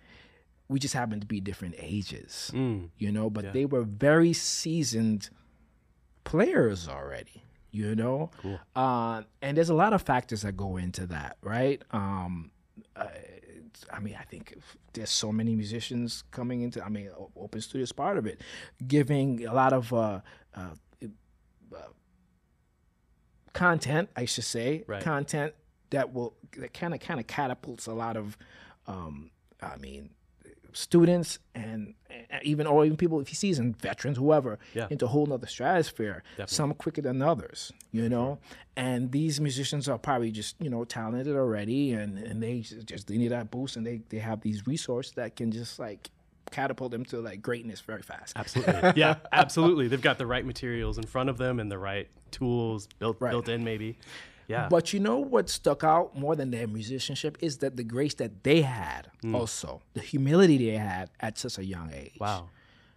We 0.68 0.80
just 0.80 0.94
happened 0.94 1.22
to 1.22 1.28
be 1.28 1.40
different 1.42 1.76
ages, 1.78 2.50
Mm. 2.54 2.90
you 2.98 3.12
know, 3.12 3.30
but 3.30 3.54
they 3.54 3.66
were 3.66 3.84
very 3.84 4.34
seasoned 4.34 5.30
players 6.24 6.88
already, 6.88 7.44
you 7.72 7.96
know. 7.96 8.32
Cool. 8.42 8.60
Uh, 8.76 9.24
and 9.42 9.58
there's 9.58 9.70
a 9.70 9.74
lot 9.76 9.94
of 9.94 10.02
factors 10.02 10.42
that 10.44 10.56
go 10.58 10.78
into 10.78 11.06
that, 11.08 11.38
right? 11.42 11.82
Um, 11.92 12.52
uh, 12.96 13.06
I 13.92 14.00
mean, 14.00 14.16
I 14.20 14.24
think 14.24 14.58
there's 14.94 15.10
so 15.10 15.32
many 15.32 15.56
musicians 15.56 16.24
coming 16.32 16.62
into. 16.62 16.84
I 16.84 16.90
mean, 16.90 17.10
Open 17.36 17.62
Studio 17.62 17.84
is 17.84 17.92
part 17.92 18.18
of 18.18 18.26
it, 18.26 18.42
giving 18.86 19.46
a 19.46 19.54
lot 19.54 19.74
of 19.74 19.94
uh, 19.94 20.20
uh, 20.56 20.60
uh, 21.74 21.78
content, 23.54 24.10
I 24.16 24.26
should 24.26 24.44
say, 24.44 24.84
Right. 24.88 25.02
content 25.04 25.54
that 25.92 26.14
will 26.14 26.34
that 26.58 26.74
kind 26.74 26.94
of 26.94 27.00
kind 27.00 27.20
of 27.20 27.28
catapults 27.28 27.88
a 27.88 27.94
lot 27.94 28.18
of, 28.18 28.38
um, 28.88 29.32
I 29.62 29.78
mean, 29.78 30.10
students 30.74 31.40
and, 31.56 31.94
even 32.44 32.66
or 32.66 32.86
even 32.86 32.98
people 32.98 33.20
if 33.20 33.28
he 33.28 33.36
sees 33.36 33.58
some 33.58 33.74
veterans 33.74 34.18
whoever 34.18 34.58
Yeah. 34.74 34.88
into 34.90 35.06
a 35.06 35.08
whole 35.10 35.26
nother 35.26 35.48
stratosphere 35.48 36.24
some 36.46 36.74
quicker 36.74 37.02
than 37.02 37.22
others 37.22 37.72
you 37.92 38.08
know 38.10 38.40
and 38.78 39.12
these 39.12 39.40
musicians 39.42 39.90
are 39.90 39.98
probably 39.98 40.32
just 40.32 40.56
you 40.62 40.70
know 40.70 40.84
talented 40.86 41.36
already 41.36 41.92
and 41.94 42.18
and 42.18 42.42
they 42.42 42.62
just, 42.62 42.86
just 42.88 43.08
they 43.08 43.18
need 43.18 43.30
that 43.30 43.52
boost 43.52 43.76
and 43.76 43.86
they 43.86 44.02
they 44.10 44.18
have 44.20 44.42
these 44.42 44.66
resources 44.66 45.14
that 45.14 45.36
can 45.36 45.52
just 45.52 45.78
like 45.80 46.10
catapult 46.52 46.92
them 46.92 47.06
to 47.06 47.20
like 47.22 47.42
greatness 47.42 47.80
very 47.82 48.02
fast 48.02 48.34
Absolutely. 48.38 48.92
Yeah, 48.96 49.16
absolutely. 49.32 49.88
They've 49.88 50.02
got 50.02 50.18
the 50.18 50.26
right 50.28 50.46
materials 50.46 50.98
in 50.98 51.06
front 51.06 51.30
of 51.30 51.38
them 51.38 51.60
and 51.60 51.72
the 51.72 51.78
right 51.78 52.08
tools 52.32 52.88
built 53.00 53.18
Right. 53.20 53.32
built 53.32 53.48
in 53.50 53.64
maybe. 53.64 53.98
Yeah. 54.48 54.68
But 54.70 54.94
you 54.94 55.00
know 55.00 55.18
what 55.18 55.50
stuck 55.50 55.84
out 55.84 56.18
more 56.18 56.36
than 56.36 56.52
their 56.52 56.68
musicianship 56.68 57.38
is 57.42 57.58
that 57.60 57.78
the 57.78 57.84
grace 57.84 58.14
that 58.16 58.44
they 58.44 58.62
had 58.62 59.10
mm. 59.24 59.36
also, 59.36 59.82
the 59.94 60.02
humility 60.02 60.58
they 60.58 60.78
had 60.78 61.10
at 61.20 61.38
such 61.38 61.58
a 61.58 61.66
young 61.66 61.92
age. 61.94 62.18
wow. 62.20 62.50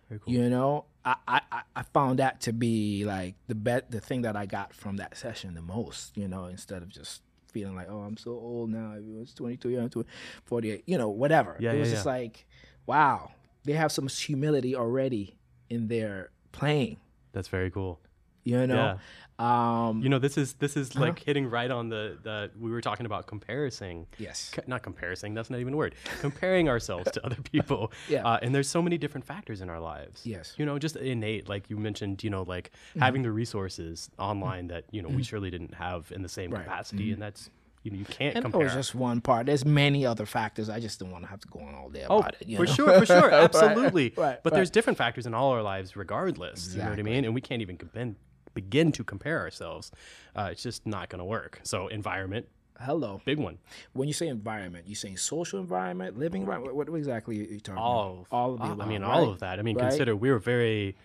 Very 0.09 0.21
cool. 0.21 0.35
You 0.35 0.51
know, 0.51 0.85
I, 1.05 1.17
I, 1.27 1.41
I- 1.75 1.83
found 1.95 2.19
that 2.19 2.41
to 2.43 2.53
be 2.53 3.05
like 3.05 3.37
the 3.47 3.55
bet 3.55 3.91
the 3.91 4.01
thing 4.01 4.23
that 4.23 4.37
I 4.37 4.47
got 4.47 4.75
from 4.75 4.97
that 4.97 5.17
session 5.17 5.55
the 5.55 5.63
most, 5.63 6.17
you 6.17 6.29
know, 6.29 6.47
instead 6.47 6.83
of 6.83 6.89
just 6.89 7.23
feeling 7.53 7.75
like, 7.77 7.87
oh, 7.89 8.01
I'm 8.01 8.17
so 8.17 8.33
old 8.33 8.71
now. 8.71 8.97
It's 9.21 9.33
22, 9.33 9.71
yeah, 9.71 9.83
I'm 9.83 10.05
48, 10.45 10.83
you 10.87 10.99
know, 10.99 11.09
whatever. 11.09 11.57
Yeah, 11.61 11.73
it 11.73 11.79
was 11.79 11.89
yeah, 11.89 11.95
just 11.95 12.07
yeah. 12.07 12.13
like, 12.13 12.47
wow, 12.87 13.31
they 13.65 13.73
have 13.73 13.93
some 13.93 14.09
humility 14.09 14.75
already 14.75 15.37
in 15.71 15.89
their 15.89 16.31
playing, 16.53 16.99
That's 17.33 17.49
very 17.49 17.71
cool. 17.71 18.01
You 18.45 18.67
know? 18.67 18.99
Um, 19.37 20.01
You 20.01 20.09
know, 20.11 20.21
this 20.21 20.39
is 20.39 20.55
this 20.55 20.77
is 20.77 20.91
Uh-huh. 20.93 21.07
like 21.07 21.19
hitting 21.19 21.51
right 21.51 21.69
on 21.71 21.89
the 21.89 22.17
the 22.23 22.51
we 22.57 22.71
were 22.71 22.81
talking 22.81 23.05
about 23.05 23.27
comparing. 23.27 24.07
yes. 24.17 24.53
C- 24.55 24.63
not 24.69 24.83
comparing. 24.85 25.35
That's 25.35 25.51
not 25.51 25.59
even 25.59 25.75
a 25.75 25.77
word. 25.77 25.97
Comparing 26.21 26.69
ourselves 26.69 27.11
to 27.11 27.27
other 27.27 27.43
people. 27.53 27.91
Yeah. 28.09 28.25
Uh, 28.25 28.39
and 28.43 28.55
there's 28.55 28.69
so 28.69 28.81
many 28.81 28.97
different 28.97 29.27
factors 29.27 29.61
in 29.61 29.69
our 29.69 29.81
lives. 29.81 30.25
Yes. 30.25 30.53
Mm-hmm. 30.53 30.63
You 30.63 30.67
know, 30.67 30.79
just 30.79 30.95
innate, 30.97 31.49
like 31.49 31.69
you 31.69 31.77
mentioned. 31.77 32.23
You 32.23 32.31
know, 32.31 32.43
like 32.43 32.71
having 32.99 33.23
the 33.23 33.33
resources 33.33 34.09
online 34.19 34.69
that 34.69 34.85
you 34.93 35.03
know 35.03 35.09
we 35.09 35.23
surely 35.25 35.51
didn't 35.51 35.75
have 35.75 36.13
in 36.13 36.23
the 36.23 36.29
same 36.29 36.51
Right. 36.53 36.61
Mm-hmm. 36.61 36.71
capacity, 36.71 37.13
and 37.13 37.21
that's 37.21 37.51
you 37.83 37.91
know 37.91 37.99
you 37.99 38.05
can't 38.05 38.37
And 38.37 38.45
that 38.45 38.53
compare. 38.53 38.67
was 38.67 38.75
just 38.75 38.95
one 38.95 39.21
part. 39.21 39.47
There's 39.47 39.65
many 39.65 40.07
other 40.07 40.27
factors. 40.27 40.69
I 40.69 40.79
just 40.79 41.01
don't 41.01 41.11
want 41.11 41.25
to 41.25 41.31
have 41.31 41.41
to 41.41 41.49
go 41.49 41.59
on 41.59 41.75
all 41.75 41.91
day 41.91 42.07
Oh, 42.09 42.19
about 42.19 42.37
it. 42.41 42.47
you 42.49 42.57
for 42.57 42.67
know? 42.67 42.73
sure, 42.73 42.99
for 43.01 43.07
sure, 43.07 43.31
absolutely. 43.47 44.13
right, 44.17 44.41
but 44.45 44.53
right. 44.53 44.55
there's 44.57 44.71
different 44.71 44.97
factors 44.97 45.27
in 45.27 45.35
all 45.35 45.51
our 45.51 45.63
lives, 45.63 45.97
regardless. 45.97 46.73
You 46.77 46.83
know 46.85 46.91
what 46.91 47.01
I 47.01 47.03
mean? 47.03 47.25
And 47.25 47.35
we 47.35 47.41
can't 47.41 47.63
even 47.63 47.77
compin- 47.77 48.15
begin 48.55 48.93
to 48.93 49.05
compare 49.05 49.41
ourselves. 49.41 49.91
Uh, 50.35 50.49
it's 50.53 50.63
just 50.63 50.87
not 50.87 51.09
going 51.09 51.19
to 51.19 51.25
work. 51.25 51.61
So 51.65 51.89
environment, 51.89 52.47
Hello. 52.81 53.21
big 53.25 53.39
one. 53.39 53.59
When 53.93 54.09
you 54.09 54.15
say 54.15 54.29
environment, 54.29 54.87
you 54.89 54.95
saying 54.95 55.17
social 55.19 55.61
environment, 55.61 56.19
living 56.19 56.43
environment? 56.43 56.75
What, 56.75 56.89
what 56.89 56.97
exactly 56.99 57.39
are 57.41 57.43
you 57.45 57.61
talking 57.61 57.79
all 57.79 58.13
about? 58.13 58.27
All 58.31 58.55
of 58.55 58.79
the 58.79 58.85
I 58.85 58.87
mean, 58.89 59.03
right? 59.03 59.11
all 59.11 59.31
of 59.31 59.41
that. 59.41 59.59
I 59.59 59.63
mean, 59.63 59.77
Right? 59.77 59.83
Mm-hmm. 59.83 59.89
consider 59.91 60.17
we're 60.17 60.39
very. 60.39 60.97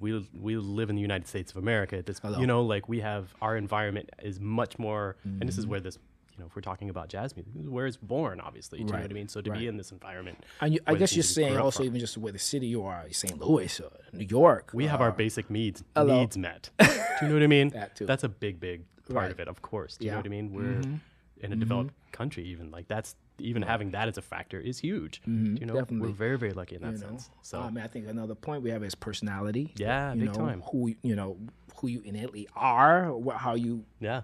We 0.00 0.26
we 0.38 0.56
live 0.56 0.88
in 0.88 0.96
the 0.96 1.02
United 1.02 1.28
States 1.28 1.50
of 1.50 1.58
America. 1.58 1.98
At 1.98 2.06
this, 2.06 2.20
you 2.38 2.46
know, 2.46 2.62
like 2.62 2.88
we 2.88 3.00
have 3.00 3.34
our 3.42 3.54
environment 3.56 4.08
is 4.22 4.40
much 4.40 4.78
more, 4.78 5.16
and 5.24 5.34
Mm-hmm. 5.34 5.46
this 5.46 5.58
is 5.58 5.66
where 5.66 5.80
this, 5.80 5.98
you 6.32 6.38
know, 6.40 6.46
if 6.46 6.56
we're 6.56 6.62
talking 6.62 6.88
about 6.90 7.08
jazz 7.08 7.36
music, 7.36 7.52
where 7.54 7.86
it's 7.86 7.96
born. 7.96 8.40
Obviously, 8.40 8.78
do 8.78 8.84
you 8.86 8.90
know 8.92 8.98
what 8.98 9.10
I 9.10 9.14
mean? 9.14 9.28
So 9.28 9.40
to 9.42 9.50
right. 9.50 9.60
be 9.60 9.66
in 9.68 9.76
this 9.76 9.92
environment, 9.92 10.38
And 10.60 10.74
you, 10.74 10.80
I 10.86 10.94
guess 10.94 11.14
you're 11.14 11.22
saying 11.22 11.56
also 11.58 11.78
from, 11.78 11.86
even 11.86 12.00
just 12.00 12.16
where 12.16 12.32
the 12.32 12.38
city 12.38 12.66
you 12.66 12.84
are, 12.84 13.04
St. 13.10 13.38
Louis, 13.38 13.80
or 13.80 13.90
New 14.12 14.24
York. 14.26 14.70
we 14.72 14.86
have 14.86 15.00
uh, 15.00 15.04
our 15.04 15.12
basic 15.12 15.50
needs 15.50 15.84
hello. 15.94 16.20
needs 16.20 16.36
met. 16.38 16.70
do 16.78 16.86
you 17.22 17.28
know 17.28 17.34
what 17.34 17.42
I 17.42 17.46
mean? 17.46 17.68
That 17.74 17.96
too. 17.96 18.06
That's 18.06 18.24
a 18.24 18.28
big, 18.28 18.60
big 18.60 18.82
part 19.08 19.16
Right. 19.24 19.30
of 19.30 19.40
it. 19.40 19.48
Of 19.48 19.60
course. 19.62 19.96
Do 19.98 20.04
you 20.06 20.10
Yeah. 20.12 20.18
Mm-hmm. 20.22 20.28
know 20.30 20.36
what 20.48 20.66
I 20.66 20.74
mean? 20.82 20.90
We're 20.92 20.98
in 21.44 21.52
a 21.52 21.56
developed 21.56 21.92
country, 22.12 22.44
even 22.44 22.70
like 22.70 22.88
that's 22.88 23.16
even 23.38 23.62
having 23.62 23.90
that 23.90 24.06
as 24.08 24.16
a 24.18 24.22
factor 24.22 24.60
is 24.60 24.78
huge. 24.78 25.20
do 25.24 25.32
you 25.32 25.66
know? 25.66 25.74
definitely. 25.74 26.06
We're 26.08 26.14
very, 26.14 26.38
very 26.38 26.52
lucky 26.52 26.76
in 26.76 26.82
that 26.82 26.92
you 26.92 26.98
know. 26.98 27.06
sense. 27.08 27.30
So 27.42 27.60
I 27.60 27.70
mean, 27.70 27.82
I 27.82 27.88
think 27.88 28.06
another 28.08 28.34
point 28.36 28.62
we 28.62 28.70
have 28.70 28.84
is 28.84 28.94
personality. 28.94 29.72
Yeah, 29.76 30.12
you 30.14 30.20
big 30.20 30.28
know, 30.28 30.34
time. 30.34 30.62
Who 30.70 30.94
you 31.02 31.16
know, 31.16 31.36
who 31.82 31.88
you 31.88 32.00
innately 32.02 32.48
are, 32.56 33.12
what, 33.12 33.36
how 33.36 33.54
you 33.54 33.84
yeah. 34.00 34.22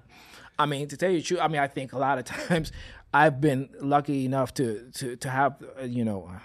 I 0.59 0.67
mean, 0.67 0.89
to 0.89 0.97
tell 0.97 1.11
you 1.11 1.19
the 1.19 1.25
truth, 1.25 1.41
I 1.41 1.49
mean, 1.49 1.61
I 1.61 1.67
think 1.67 1.93
a 1.93 1.99
lot 1.99 2.19
of 2.19 2.25
times 2.25 2.73
I've 3.13 3.41
been 3.41 3.69
lucky 3.81 4.25
enough 4.25 4.55
to 4.55 4.91
to 4.95 5.17
to 5.17 5.29
have, 5.29 5.63
uh, 5.79 5.85
you 5.85 6.05
know, 6.05 6.31
uh, 6.33 6.39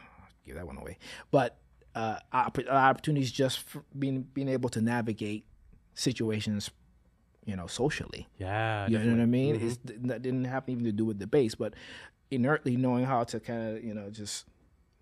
give 0.46 0.56
that 0.56 0.66
one 0.66 0.78
away, 0.78 0.98
but 1.32 1.58
uh, 1.96 2.18
opportunities 2.34 3.32
just 3.32 3.64
being 3.98 4.24
being 4.34 4.50
able 4.50 4.70
to 4.70 4.82
navigate 4.82 5.46
situations, 5.94 6.72
you 7.46 7.56
know, 7.56 7.68
socially. 7.68 8.28
Yeah. 8.38 8.88
You 8.88 8.98
know 8.98 9.12
what 9.12 9.22
I 9.22 9.26
mean? 9.28 9.56
Mm-hmm. 9.56 9.68
It's, 9.68 9.80
that 10.08 10.24
didn't 10.24 10.46
have 10.46 10.68
even 10.68 10.84
to 10.86 10.92
do 10.92 11.06
with 11.06 11.20
the 11.20 11.28
bass, 11.28 11.54
but 11.54 11.76
inertly 12.32 12.76
knowing 12.76 13.06
how 13.06 13.24
to 13.26 13.40
kind 13.40 13.78
of, 13.78 13.84
you 13.84 13.94
know, 13.94 14.10
just 14.10 14.46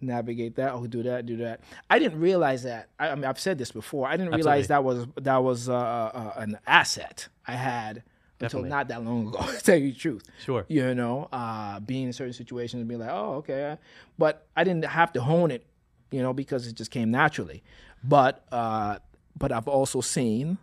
navigate 0.01 0.55
that 0.55 0.73
or 0.73 0.87
do 0.87 1.03
that, 1.03 1.25
do 1.25 1.37
that. 1.37 1.61
I 1.89 1.99
didn't 1.99 2.19
realize 2.19 2.63
that. 2.63 2.89
I, 2.99 3.09
I 3.09 3.15
mean, 3.15 3.25
I've 3.25 3.39
said 3.39 3.57
this 3.57 3.71
before. 3.71 4.07
I 4.07 4.17
didn't 4.17 4.33
realize 4.33 4.67
that 4.67 4.83
was 4.83 5.07
that 5.15 5.37
was 5.43 5.69
uh, 5.69 5.73
uh, 5.75 6.33
an 6.37 6.57
asset 6.67 7.27
I 7.47 7.53
had 7.53 8.03
Definitely. 8.39 8.67
until 8.67 8.77
not 8.77 8.87
that 8.89 9.03
long 9.03 9.27
ago. 9.27 9.39
to 9.57 9.63
tell 9.63 9.75
you 9.77 9.91
the 9.91 9.97
truth, 9.97 10.23
Sure. 10.43 10.65
you 10.67 10.93
know, 10.95 11.27
uh, 11.31 11.79
being 11.79 12.07
in 12.07 12.13
certain 12.13 12.33
situations 12.33 12.81
and 12.81 12.89
be 12.89 12.95
like, 12.95 13.09
oh, 13.11 13.35
okay, 13.35 13.77
but 14.17 14.47
I 14.55 14.63
didn't 14.63 14.85
have 14.85 15.13
to 15.13 15.21
hone 15.21 15.51
it, 15.51 15.65
you 16.11 16.21
know, 16.21 16.33
because 16.33 16.67
it 16.67 16.73
just 16.75 16.91
came 16.91 17.11
naturally. 17.11 17.63
But 18.03 18.43
uh, 18.51 18.97
but 19.37 19.51
I've 19.51 19.67
also 19.67 20.01
seen 20.01 20.57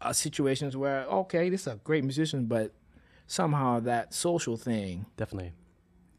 uh, 0.00 0.12
situations 0.12 0.76
where 0.76 1.04
okay, 1.04 1.48
this 1.48 1.62
is 1.62 1.66
a 1.68 1.76
great 1.84 2.02
musician, 2.04 2.46
but 2.46 2.72
somehow 3.26 3.80
that 3.80 4.12
social 4.12 4.56
thing 4.56 5.06
Definitely. 5.16 5.52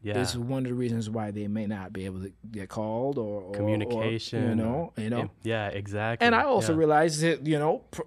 Yeah. 0.04 0.18
is 0.20 0.36
one 0.38 0.64
of 0.66 0.68
the 0.68 0.74
reasons 0.74 1.08
why 1.10 1.30
they 1.30 1.48
may 1.48 1.66
not 1.66 1.92
be 1.92 2.04
able 2.04 2.20
to 2.22 2.32
get 2.50 2.68
called 2.68 3.16
or, 3.18 3.40
or 3.40 3.42
or, 3.48 3.52
Communication. 3.52 4.50
you 4.50 4.54
know, 4.54 4.92
you 4.96 5.08
know. 5.10 5.30
Yeah, 5.42 5.68
exactly. 5.68 6.24
And 6.26 6.34
I 6.34 6.44
also 6.44 6.72
yeah. 6.72 6.78
realized 6.78 7.20
that 7.22 7.46
you 7.46 7.58
know, 7.58 7.82
pr- 7.90 8.02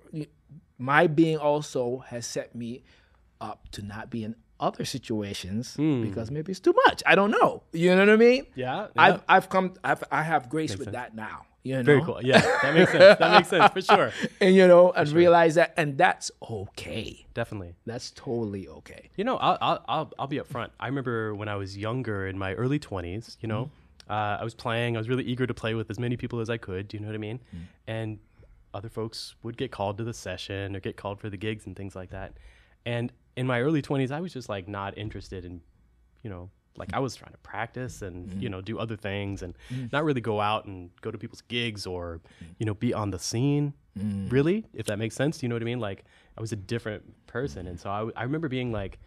my 0.78 1.08
being 1.08 1.38
also 1.38 2.04
has 2.08 2.26
set 2.28 2.54
me 2.56 2.84
up 3.42 3.68
to 3.72 3.82
not 3.82 4.10
be 4.10 4.24
in 4.24 4.36
other 4.60 4.86
situations 4.86 5.76
Hmm. 5.76 6.02
because 6.04 6.32
maybe 6.32 6.52
it's 6.52 6.60
too 6.60 6.74
much. 6.86 7.04
I 7.06 7.16
don't 7.16 7.32
know. 7.32 7.64
You 7.74 7.92
know 7.96 8.00
what 8.06 8.10
I 8.10 8.16
mean? 8.16 8.46
Yeah, 8.56 8.88
I've. 8.96 9.22
I've 9.28 9.50
come 9.50 9.74
I've 9.84 10.04
I 10.12 10.24
have 10.24 10.50
grace 10.50 10.78
with 10.78 10.92
that 10.94 11.16
now. 11.16 11.46
You 11.64 11.76
know? 11.78 11.84
Very 11.84 12.02
cool. 12.02 12.20
Yeah, 12.24 12.40
that 12.62 12.74
makes 12.74 12.92
sense. 12.92 13.20
That 13.20 13.32
makes 13.34 13.50
sense 13.50 13.74
for 13.74 13.82
sure. 13.82 14.12
And 14.42 14.56
you 14.56 14.68
know, 14.68 14.92
and 14.92 15.10
realize 15.12 15.56
that, 15.56 15.74
and 15.78 15.98
that's 15.98 16.32
okay. 16.50 17.26
Definitely. 17.34 17.76
That's 17.86 18.12
totally 18.12 18.68
okay. 18.68 19.10
You 19.18 19.24
know, 19.26 19.38
I'll, 19.38 19.58
I'll, 19.62 19.86
I'll, 19.88 20.14
I'll 20.20 20.28
be 20.28 20.38
upfront. 20.38 20.70
I 20.80 20.88
remember 20.88 21.36
when 21.36 21.50
I 21.50 21.56
was 21.56 21.78
younger, 21.78 22.28
in 22.28 22.38
my 22.38 22.54
early 22.54 22.80
20s, 22.80 23.38
you 23.42 23.48
know, 23.50 23.66
Mm-hmm. 24.10 24.12
uh, 24.14 24.38
I 24.42 24.44
was 24.44 24.54
playing. 24.54 24.96
I 24.96 25.00
was 25.00 25.10
really 25.10 25.26
eager 25.26 25.46
to 25.46 25.54
play 25.54 25.74
with 25.74 25.90
as 25.90 26.00
many 26.00 26.16
people 26.16 26.40
as 26.40 26.50
I 26.50 26.58
could. 26.58 26.88
Do 26.88 26.96
you 26.96 27.02
know 27.02 27.08
what 27.08 27.16
I 27.16 27.20
mean? 27.20 27.40
Mm. 27.54 27.60
And 27.88 28.20
other 28.74 28.90
folks 28.90 29.36
would 29.44 29.58
get 29.58 29.72
called 29.72 29.98
to 29.98 30.04
the 30.06 30.14
session 30.14 30.76
or 30.76 30.80
get 30.80 30.96
called 30.96 31.20
for 31.20 31.30
the 31.30 31.38
gigs 31.38 31.66
and 31.66 31.76
things 31.76 31.96
like 31.96 32.12
that. 32.12 32.34
And 32.86 33.12
in 33.36 33.46
my 33.48 33.60
early 33.62 33.82
20s, 33.82 34.12
I 34.12 34.22
was 34.22 34.32
just 34.32 34.48
like 34.48 34.68
not 34.70 34.98
interested 34.98 35.44
in, 35.44 35.62
you 36.24 36.30
know, 36.30 36.50
like 36.78 36.94
I 36.94 37.00
was 37.00 37.16
trying 37.16 37.32
to 37.32 37.38
practice 37.40 38.02
and, 38.02 38.28
Mm-hmm. 38.30 38.40
you 38.42 38.50
know, 38.50 38.62
do 38.62 38.78
other 38.80 38.96
things 38.96 39.42
and 39.42 39.54
not 39.92 40.04
really 40.04 40.22
go 40.22 40.40
out 40.40 40.66
and 40.66 40.90
go 41.02 41.12
to 41.12 41.18
people's 41.18 41.42
gigs 41.42 41.86
or, 41.86 42.20
Mm. 42.44 42.48
you 42.60 42.66
know, 42.66 42.74
be 42.74 42.94
on 42.94 43.12
the 43.12 43.20
scene 43.20 43.74
really, 44.30 44.64
if 44.74 44.86
that 44.86 45.00
makes 45.00 45.16
sense. 45.16 45.42
You 45.42 45.50
know 45.50 45.56
what 45.56 45.64
I 45.64 45.66
mean? 45.66 45.80
Like 45.80 46.06
I 46.38 46.42
was 46.42 46.52
a 46.52 46.56
different 46.56 47.04
person. 47.28 47.66
And 47.68 47.80
so 47.80 47.90
I, 47.90 47.98
w- 48.00 48.14
I 48.16 48.24
remember 48.24 48.48
being 48.48 48.72
like, 48.72 49.00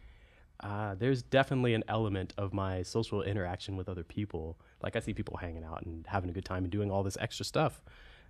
uh, 0.64 0.94
there's 0.96 1.22
definitely 1.22 1.74
an 1.74 1.84
element 1.88 2.34
of 2.36 2.52
my 2.52 2.82
social 2.82 3.22
interaction 3.22 3.76
with 3.76 3.88
other 3.88 4.02
people. 4.04 4.58
Like 4.82 4.96
I 4.96 5.00
see 5.00 5.14
people 5.14 5.36
hanging 5.36 5.62
out 5.64 5.82
and 5.86 6.04
having 6.08 6.28
a 6.28 6.32
good 6.32 6.44
time 6.44 6.64
and 6.64 6.72
doing 6.72 6.90
all 6.90 7.02
this 7.04 7.16
extra 7.20 7.44
stuff. 7.44 7.82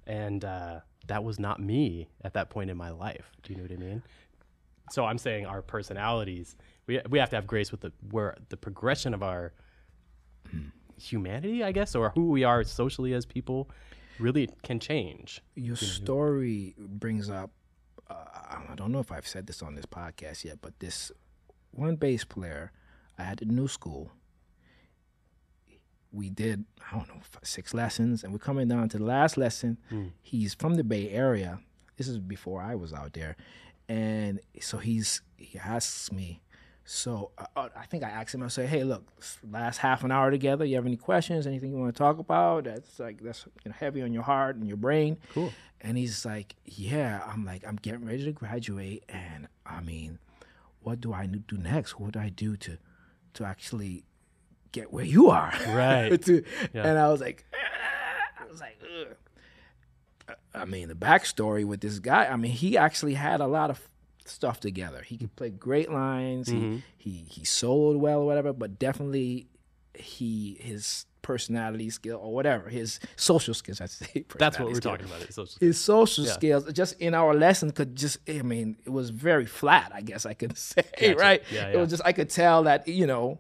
And 0.06 0.44
uh, 0.44 0.80
that 1.08 1.24
was 1.24 1.38
not 1.40 1.60
me 1.60 2.08
at 2.22 2.34
that 2.34 2.50
point 2.50 2.68
in 2.70 2.76
my 2.76 2.90
life. 2.90 3.32
Do 3.42 3.52
you 3.52 3.56
know 3.56 3.62
what 3.64 3.72
I 3.72 3.76
mean? 3.76 4.02
So 4.90 5.04
I'm 5.06 5.18
saying 5.18 5.46
our 5.46 5.62
personalities, 5.62 6.56
we, 6.90 7.00
we 7.08 7.18
have 7.18 7.30
to 7.30 7.36
have 7.36 7.46
grace 7.46 7.70
with 7.72 7.80
the 7.82 7.92
where 8.10 8.36
the 8.48 8.56
progression 8.56 9.14
of 9.14 9.22
our 9.22 9.52
humanity, 10.98 11.62
I 11.64 11.72
guess, 11.72 11.94
or 11.94 12.10
who 12.10 12.30
we 12.30 12.42
are 12.44 12.62
socially 12.64 13.12
as 13.14 13.24
people 13.24 13.70
really 14.18 14.48
can 14.62 14.78
change. 14.80 15.40
Your 15.54 15.76
story 15.76 16.74
brings 16.78 17.30
up. 17.30 17.50
Uh, 18.08 18.14
I 18.70 18.74
don't 18.74 18.92
know 18.92 18.98
if 18.98 19.12
I've 19.12 19.26
said 19.26 19.46
this 19.46 19.62
on 19.62 19.74
this 19.76 19.86
podcast 19.86 20.44
yet, 20.44 20.58
but 20.60 20.78
this 20.80 21.12
one 21.70 21.94
bass 21.96 22.24
player 22.24 22.72
I 23.18 23.22
had 23.22 23.40
in 23.40 23.54
new 23.54 23.68
school. 23.68 24.10
We 26.12 26.28
did 26.28 26.64
I 26.90 26.96
don't 26.96 27.08
know 27.08 27.20
f- 27.20 27.38
six 27.44 27.72
lessons, 27.72 28.24
and 28.24 28.32
we're 28.32 28.40
coming 28.40 28.66
down 28.66 28.88
to 28.90 28.98
the 28.98 29.04
last 29.04 29.36
lesson. 29.36 29.78
He's 30.22 30.54
from 30.54 30.74
the 30.74 30.82
Bay 30.84 31.08
Area. 31.10 31.60
This 31.96 32.08
is 32.08 32.18
before 32.18 32.60
I 32.60 32.74
was 32.74 32.92
out 32.92 33.12
there, 33.12 33.36
and 33.88 34.40
so 34.60 34.78
he's 34.78 35.22
he 35.36 35.56
asks 35.58 36.10
me. 36.10 36.40
So 36.84 37.30
uh, 37.38 37.44
uh, 37.56 37.68
I 37.76 37.86
think 37.86 38.02
I 38.02 38.08
asked 38.08 38.34
him. 38.34 38.42
I 38.42 38.48
say, 38.48 38.66
"Hey, 38.66 38.82
look, 38.84 39.04
last 39.48 39.78
half 39.78 40.02
an 40.02 40.10
hour 40.10 40.30
together. 40.30 40.64
You 40.64 40.76
have 40.76 40.86
any 40.86 40.96
questions? 40.96 41.46
Anything 41.46 41.70
you 41.70 41.78
want 41.78 41.94
to 41.94 41.98
talk 41.98 42.18
about? 42.18 42.64
That's 42.64 42.98
like 42.98 43.20
that's 43.22 43.46
you 43.64 43.70
know, 43.70 43.76
heavy 43.78 44.02
on 44.02 44.12
your 44.12 44.22
heart 44.24 44.56
and 44.56 44.66
your 44.66 44.76
brain." 44.76 45.16
Cool. 45.32 45.52
And 45.80 45.96
he's 45.96 46.24
like, 46.26 46.56
"Yeah." 46.64 47.22
I'm 47.26 47.44
like, 47.44 47.64
"I'm 47.66 47.76
getting 47.76 48.04
ready 48.04 48.24
to 48.24 48.32
graduate, 48.32 49.04
and 49.08 49.46
I 49.64 49.80
mean, 49.82 50.18
what 50.82 51.00
do 51.00 51.12
I 51.12 51.26
do 51.26 51.56
next? 51.56 52.00
What 52.00 52.12
do 52.12 52.18
I 52.18 52.28
do 52.28 52.56
to 52.56 52.78
to 53.34 53.44
actually 53.44 54.04
get 54.72 54.92
where 54.92 55.04
you 55.04 55.30
are?" 55.30 55.52
Right. 55.68 56.20
To- 56.24 56.44
Yeah. 56.74 56.86
And 56.88 56.98
I 56.98 57.08
was 57.08 57.20
like, 57.20 57.44
"Ah." 57.54 58.42
I 58.44 58.50
was 58.50 58.60
like, 58.60 58.78
Ugh. 59.00 60.36
I 60.54 60.64
mean, 60.64 60.88
the 60.88 60.94
backstory 60.94 61.64
with 61.64 61.80
this 61.80 62.00
guy. 62.00 62.26
I 62.26 62.34
mean, 62.36 62.50
he 62.52 62.76
actually 62.76 63.14
had 63.14 63.40
a 63.40 63.46
lot 63.46 63.70
of 63.70 63.88
stuff 64.30 64.60
together. 64.60 65.02
He 65.02 65.16
could 65.18 65.34
play 65.36 65.50
great 65.50 65.90
lines. 65.90 66.48
Mm-hmm. 66.48 66.76
He 66.98 67.10
he 67.10 67.24
he 67.28 67.40
soloed 67.42 67.98
well, 67.98 68.20
or 68.20 68.26
whatever. 68.26 68.52
But 68.52 68.78
definitely, 68.78 69.46
he 69.94 70.56
his 70.60 71.06
personality 71.22 71.90
skill 71.90 72.18
or 72.22 72.32
whatever 72.32 72.70
his 72.70 72.98
social 73.16 73.52
skills. 73.52 73.80
I 73.82 73.86
say 73.86 74.24
That's 74.38 74.58
what 74.58 74.68
we're 74.68 74.74
skill. 74.76 74.92
talking 74.92 75.06
about. 75.06 75.20
It's 75.22 75.34
social 75.36 75.58
His 75.60 75.78
social 75.80 76.24
Yeah. 76.24 76.32
skills, 76.32 76.72
just 76.72 76.98
in 77.00 77.14
our 77.14 77.34
lesson, 77.34 77.70
could 77.72 77.94
just. 77.96 78.18
I 78.28 78.40
mean, 78.42 78.76
it 78.86 78.90
was 78.90 79.10
very 79.10 79.44
flat. 79.46 79.92
I 79.94 80.00
guess 80.00 80.24
I 80.24 80.34
could 80.34 80.56
say, 80.70 80.82
Gotcha. 80.98 81.14
right? 81.18 81.42
Yeah, 81.52 81.68
It 81.68 81.76
was 81.76 81.90
just 81.90 82.02
I 82.04 82.12
could 82.12 82.30
tell 82.30 82.62
that 82.64 82.88
you 82.88 83.06
know. 83.06 83.38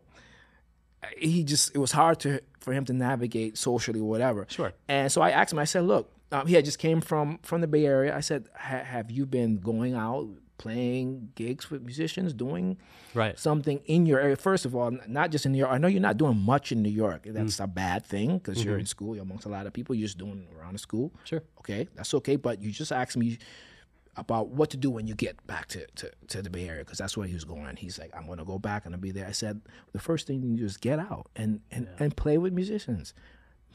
He 1.16 1.44
just 1.44 1.74
it 1.74 1.78
was 1.78 1.92
hard 1.92 2.20
to 2.20 2.42
for 2.60 2.74
him 2.74 2.84
to 2.84 2.92
navigate 2.92 3.56
socially, 3.56 4.02
whatever. 4.02 4.46
Sure. 4.50 4.72
And 4.86 5.10
so 5.10 5.22
I 5.22 5.30
asked 5.30 5.50
him. 5.52 5.58
I 5.58 5.64
said, 5.64 5.84
"Look, 5.84 6.12
um, 6.30 6.46
he 6.46 6.54
had 6.54 6.66
just 6.66 6.78
came 6.78 7.00
from 7.00 7.38
from 7.42 7.62
the 7.62 7.66
Bay 7.66 7.86
Area." 7.86 8.14
I 8.14 8.20
said, 8.20 8.48
ha- 8.54 8.84
"Have 8.84 9.10
you 9.10 9.24
been 9.24 9.56
going 9.56 9.94
out 9.94 10.28
playing 10.64 11.32
gigs 11.34 11.70
with 11.70 11.82
musicians, 11.82 12.32
doing 12.34 12.76
Right. 13.14 13.38
something 13.38 13.80
in 13.86 14.04
your 14.04 14.20
area? 14.20 14.36
First 14.36 14.64
of 14.66 14.74
all, 14.76 14.90
not 15.08 15.30
just 15.30 15.46
in 15.46 15.52
New 15.52 15.58
York. 15.58 15.72
I 15.72 15.78
know 15.78 15.88
you're 15.88 16.02
not 16.10 16.18
doing 16.18 16.36
much 16.38 16.70
in 16.70 16.82
New 16.82 16.90
York. 17.04 17.22
That's 17.26 17.56
Mm. 17.56 17.64
a 17.64 17.66
bad 17.66 18.04
thing 18.04 18.38
because 18.38 18.62
you're 18.62 18.74
Mm-hmm. 18.74 18.80
in 18.80 18.86
school. 18.86 19.14
You're 19.14 19.22
amongst 19.24 19.46
a 19.46 19.48
lot 19.48 19.66
of 19.66 19.72
people. 19.72 19.94
You're 19.94 20.06
just 20.08 20.18
doing 20.18 20.46
around 20.56 20.74
the 20.74 20.78
school. 20.78 21.12
Sure. 21.24 21.42
Okay, 21.60 21.88
that's 21.96 22.12
okay. 22.14 22.36
But 22.36 22.60
you 22.62 22.70
just 22.72 22.92
asked 22.92 23.16
me 23.16 23.38
about 24.16 24.48
what 24.48 24.68
to 24.70 24.76
do 24.76 24.90
when 24.90 25.06
you 25.06 25.14
get 25.14 25.34
back 25.46 25.66
to, 25.68 25.86
to, 25.96 26.10
to 26.28 26.42
the 26.42 26.50
Bay 26.50 26.68
Area 26.68 26.84
because 26.84 26.98
that's 26.98 27.16
where 27.16 27.26
he 27.26 27.32
was 27.34 27.44
going. 27.44 27.76
He's 27.76 27.98
like, 27.98 28.10
I'm 28.14 28.26
going 28.26 28.38
to 28.38 28.44
go 28.44 28.58
back 28.58 28.84
and 28.84 28.94
I'll 28.94 29.00
be 29.00 29.12
there. 29.12 29.26
I 29.26 29.32
said, 29.32 29.62
the 29.92 29.98
first 30.00 30.26
thing 30.26 30.42
you 30.42 30.56
do 30.58 30.64
is 30.64 30.76
get 30.76 30.98
out 30.98 31.26
and, 31.36 31.60
and, 31.70 31.88
and 31.98 32.14
play 32.16 32.36
with 32.36 32.52
musicians, 32.52 33.14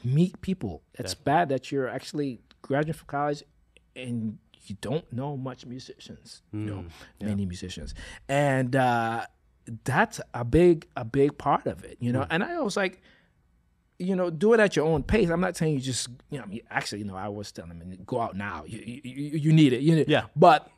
meet 0.04 0.40
people. 0.42 0.82
It's 0.94 1.14
bad 1.14 1.48
that 1.48 1.72
you're 1.72 1.88
actually 1.88 2.40
graduating 2.62 2.98
from 3.00 3.08
college 3.08 3.42
and 3.96 4.38
you 4.70 4.76
don't 4.80 5.10
know 5.12 5.36
much 5.36 5.66
musicians, 5.66 6.42
you 6.52 6.58
know, 6.60 6.84
many 7.20 7.46
musicians. 7.46 7.94
And 8.28 8.74
uh, 8.76 9.26
that's 9.84 10.20
a 10.34 10.44
big, 10.44 10.86
a 10.96 11.04
big 11.04 11.36
part 11.38 11.66
of 11.66 11.84
it, 11.84 11.96
you 12.00 12.12
know. 12.12 12.26
And 12.30 12.42
I 12.44 12.60
was 12.60 12.76
like, 12.76 13.00
you 13.98 14.14
know, 14.14 14.28
do 14.30 14.52
it 14.52 14.60
at 14.60 14.76
your 14.76 14.86
own 14.86 15.02
pace. 15.02 15.30
I'm 15.30 15.40
not 15.40 15.56
saying 15.56 15.74
you 15.74 15.80
just, 15.80 16.08
you 16.30 16.38
know, 16.38 16.44
I 16.44 16.46
mean, 16.46 16.60
actually, 16.70 16.98
you 16.98 17.04
know, 17.06 17.16
I 17.16 17.28
was 17.28 17.50
telling 17.50 17.78
them, 17.78 17.96
go 18.04 18.20
out 18.20 18.36
now. 18.36 18.64
You, 18.66 18.78
you, 18.78 19.38
you 19.38 19.52
need 19.52 19.72
it. 19.72 19.80
You 19.80 19.96
need, 19.96 20.08
Yeah. 20.08 20.24
But 20.36 20.68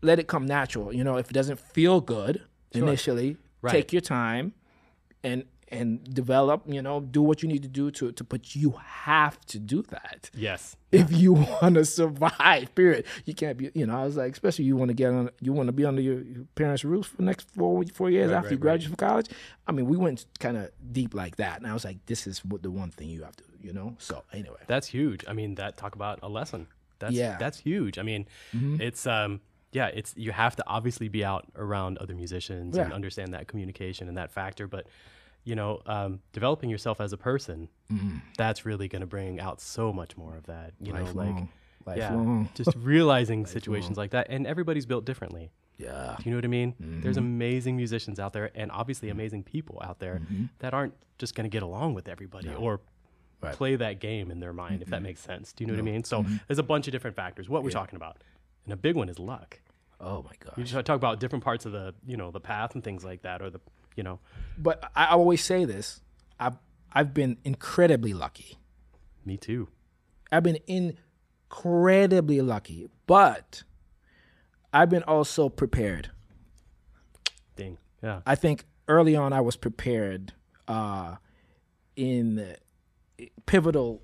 let 0.00 0.18
it 0.20 0.28
come 0.28 0.46
natural. 0.46 0.94
You 0.94 1.02
know, 1.04 1.16
if 1.16 1.28
it 1.30 1.32
doesn't 1.34 1.58
feel 1.58 2.00
good 2.00 2.42
initially, 2.72 3.36
Right. 3.60 3.72
take 3.72 3.92
your 3.92 4.00
time 4.02 4.54
and 5.24 5.42
and 5.70 6.02
develop 6.14 6.62
you 6.66 6.80
know 6.80 7.00
do 7.00 7.20
what 7.22 7.42
you 7.42 7.48
need 7.48 7.62
to 7.62 7.68
do 7.68 7.90
to 7.90 8.10
to 8.12 8.24
but 8.24 8.54
you 8.56 8.70
have 8.84 9.38
to 9.46 9.58
do 9.58 9.82
that 9.82 10.30
Yes. 10.34 10.76
if 10.92 11.12
you 11.12 11.32
want 11.62 11.74
to 11.74 11.84
survive 11.84 12.74
period 12.74 13.04
you 13.26 13.34
can't 13.34 13.58
be 13.58 13.70
you 13.74 13.86
know 13.86 13.96
i 14.00 14.04
was 14.04 14.16
like 14.16 14.32
especially 14.32 14.64
you 14.64 14.76
want 14.76 14.88
to 14.88 14.94
get 14.94 15.12
on 15.12 15.30
you 15.40 15.52
want 15.52 15.66
to 15.68 15.72
be 15.72 15.84
under 15.84 16.00
your, 16.00 16.20
your 16.22 16.44
parents 16.54 16.84
roof 16.84 17.06
for 17.08 17.16
the 17.18 17.22
next 17.22 17.48
four 17.50 17.82
four 17.92 18.08
years 18.10 18.30
after 18.30 18.46
right, 18.46 18.50
you 18.52 18.56
right. 18.56 18.60
graduate 18.62 18.88
from 18.88 18.96
college 18.96 19.28
i 19.66 19.72
mean 19.72 19.86
we 19.86 19.96
went 19.96 20.24
kind 20.40 20.56
of 20.56 20.70
deep 20.92 21.14
like 21.14 21.36
that 21.36 21.58
and 21.58 21.66
i 21.66 21.74
was 21.74 21.84
like 21.84 21.98
this 22.06 22.26
is 22.26 22.44
what 22.44 22.62
the 22.62 22.70
one 22.70 22.90
thing 22.90 23.08
you 23.08 23.22
have 23.22 23.36
to 23.36 23.44
you 23.60 23.72
know 23.72 23.94
so 23.98 24.22
anyway 24.32 24.60
That's 24.68 24.86
huge. 24.86 25.24
I 25.28 25.32
mean, 25.32 25.56
that 25.56 25.76
talk 25.76 25.94
about 25.96 26.20
a 26.22 26.28
lesson. 26.28 26.68
That's 27.00 27.12
Yeah. 27.14 27.36
that's 27.38 27.58
huge. 27.58 27.98
I 27.98 28.02
mean, 28.02 28.26
it's 28.52 29.04
um 29.06 29.40
yeah, 29.72 29.88
it's 29.88 30.14
you 30.16 30.30
have 30.30 30.54
to 30.56 30.64
obviously 30.66 31.08
be 31.08 31.24
out 31.24 31.44
around 31.56 31.98
other 31.98 32.14
musicians 32.14 32.76
and 32.76 32.92
understand 32.92 33.34
that 33.34 33.48
communication 33.48 34.06
and 34.08 34.16
that 34.16 34.30
factor, 34.30 34.66
but 34.68 34.86
you 35.48 35.54
know, 35.54 35.80
um, 35.86 36.20
developing 36.34 36.68
yourself 36.68 37.00
as 37.00 37.14
a 37.14 37.16
person, 37.16 37.70
mm-hmm. 37.90 38.18
that's 38.36 38.66
really 38.66 38.86
going 38.86 39.00
to 39.00 39.06
bring 39.06 39.40
out 39.40 39.62
so 39.62 39.94
much 39.94 40.14
more 40.14 40.36
of 40.36 40.44
that. 40.44 40.74
You 40.78 40.92
know, 40.92 41.04
lifelong 41.04 41.48
like 41.86 41.96
yeah, 41.96 42.10
lifelong 42.10 42.50
just 42.54 42.74
realizing 42.76 43.46
situations 43.46 43.96
like 43.96 44.10
that, 44.10 44.26
and 44.28 44.46
everybody's 44.46 44.84
built 44.84 45.06
differently. 45.06 45.50
yeah 45.78 46.16
Do 46.18 46.24
you 46.24 46.32
know 46.32 46.36
what 46.36 46.44
I 46.44 46.48
mean? 46.48 46.74
There's 46.78 47.16
mm-hmm. 47.16 47.24
amazing 47.24 47.76
musicians 47.78 48.20
out 48.20 48.34
there, 48.34 48.50
and 48.54 48.70
obviously 48.70 49.08
amazing 49.08 49.42
people 49.42 49.80
out 49.82 50.00
there 50.00 50.16
mm-hmm. 50.16 50.44
that 50.58 50.74
aren't 50.74 50.92
just 51.16 51.34
going 51.34 51.44
to 51.44 51.50
get 51.50 51.62
along 51.62 51.94
with 51.94 52.08
everybody 52.08 52.50
or 52.52 52.80
Right. 53.40 53.54
play 53.54 53.76
that 53.76 54.00
game 54.00 54.32
in 54.32 54.40
their 54.40 54.52
mind, 54.52 54.82
if 54.82 54.88
that 54.88 55.00
makes 55.00 55.20
sense. 55.20 55.52
Do 55.52 55.62
you 55.62 55.68
know 55.68 55.74
what 55.74 55.78
I 55.78 55.92
mean? 55.92 56.02
So 56.02 56.26
there's 56.48 56.58
a 56.58 56.64
bunch 56.64 56.88
of 56.88 56.92
different 56.92 57.14
factors. 57.14 57.48
What 57.48 57.62
we're 57.62 57.70
talking 57.70 57.94
about, 57.94 58.16
and 58.64 58.72
a 58.72 58.76
big 58.76 58.96
one 58.96 59.08
is 59.08 59.20
luck. 59.20 59.60
oh 60.00 60.24
my 60.24 60.32
god 60.40 60.54
You 60.56 60.64
just 60.64 60.74
talk 60.84 60.96
about 60.96 61.20
different 61.20 61.44
parts 61.44 61.64
of 61.64 61.70
the, 61.70 61.94
you 62.04 62.16
know, 62.16 62.32
the 62.32 62.40
path 62.40 62.74
and 62.74 62.82
things 62.82 63.04
like 63.04 63.22
that, 63.22 63.40
or 63.40 63.48
the, 63.48 63.60
you 63.96 64.02
know, 64.02 64.20
but 64.56 64.90
I, 64.94 65.06
always 65.06 65.42
say 65.42 65.64
this 65.64 66.00
i've 66.38 66.56
i've 66.92 67.12
been 67.12 67.36
incredibly 67.44 68.12
lucky 68.12 68.58
me 69.28 69.36
too. 69.36 69.68
I've 70.32 70.42
been 70.42 70.58
incredibly 70.66 72.40
lucky, 72.40 72.88
but 73.06 73.62
I've 74.72 74.88
been 74.88 75.02
also 75.02 75.50
prepared. 75.50 76.10
Ding. 77.54 77.76
Yeah. 78.02 78.22
I 78.24 78.34
think 78.36 78.64
early 78.88 79.14
on 79.14 79.34
I 79.34 79.42
was 79.42 79.56
prepared 79.56 80.32
uh, 80.66 81.16
in 81.94 82.56
pivotal 83.44 84.02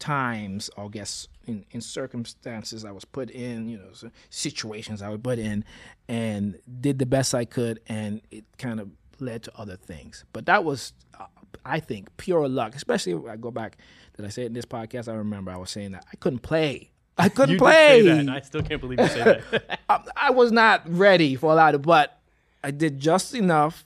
times, 0.00 0.68
I 0.76 0.88
guess, 0.88 1.28
in, 1.46 1.64
in 1.70 1.80
circumstances 1.80 2.84
I 2.84 2.92
was 2.92 3.04
put 3.04 3.30
in, 3.30 3.68
you 3.68 3.78
know, 3.78 3.90
situations 4.30 5.02
I 5.02 5.08
was 5.08 5.20
put 5.22 5.38
in, 5.38 5.64
and 6.08 6.58
did 6.80 6.98
the 6.98 7.06
best 7.06 7.34
I 7.34 7.44
could, 7.44 7.80
and 7.88 8.20
it 8.30 8.44
kind 8.58 8.80
of 8.80 8.90
led 9.20 9.42
to 9.44 9.52
other 9.58 9.76
things. 9.76 10.24
But 10.32 10.46
that 10.46 10.64
was, 10.64 10.92
uh, 11.18 11.26
I 11.64 11.80
think, 11.80 12.16
pure 12.16 12.48
luck. 12.48 12.74
Especially 12.74 13.12
if 13.12 13.24
I 13.26 13.36
go 13.36 13.50
back. 13.50 13.76
Did 14.16 14.26
I 14.26 14.28
say 14.28 14.42
it 14.42 14.46
in 14.46 14.52
this 14.52 14.66
podcast? 14.66 15.08
I 15.08 15.14
remember 15.14 15.50
I 15.50 15.56
was 15.56 15.70
saying 15.70 15.92
that 15.92 16.04
I 16.12 16.16
couldn't 16.16 16.40
play. 16.40 16.90
I 17.16 17.28
couldn't 17.28 17.54
You 17.54 17.58
play. 17.58 18.02
did 18.02 18.04
say 18.04 18.10
that, 18.10 18.18
and 18.20 18.30
I 18.30 18.40
still 18.40 18.62
can't 18.62 18.80
believe 18.80 19.00
you 19.00 19.08
say 19.08 19.24
that. 19.50 19.80
I, 19.88 20.00
I 20.16 20.30
was 20.30 20.50
not 20.52 20.82
ready 20.86 21.34
for 21.36 21.52
a 21.52 21.54
lot 21.54 21.74
of, 21.74 21.82
but 21.82 22.18
I 22.64 22.70
did 22.70 22.98
just 23.00 23.34
enough 23.34 23.84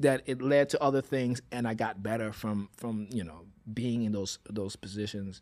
that 0.00 0.22
it 0.26 0.40
led 0.40 0.68
to 0.70 0.82
other 0.82 1.00
things, 1.02 1.42
and 1.50 1.66
I 1.66 1.74
got 1.74 2.02
better 2.02 2.32
from 2.32 2.68
from 2.76 3.08
you 3.10 3.24
know 3.24 3.40
being 3.72 4.02
in 4.04 4.12
those 4.12 4.38
those 4.48 4.76
positions, 4.76 5.40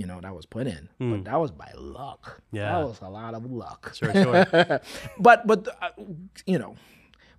you 0.00 0.06
know, 0.06 0.18
that 0.20 0.34
was 0.34 0.46
put 0.46 0.66
in. 0.66 0.88
But 0.98 1.24
that 1.24 1.38
was 1.44 1.50
by 1.50 1.70
luck. 1.76 2.40
Yeah. 2.52 2.72
that 2.72 2.86
was 2.88 3.00
a 3.02 3.08
lot 3.20 3.34
of 3.34 3.42
luck. 3.62 3.80
sure, 3.94 4.12
sure. 4.12 4.46
But 5.26 5.38
but 5.46 5.58
uh, 5.82 5.90
you 6.46 6.58
know. 6.62 6.76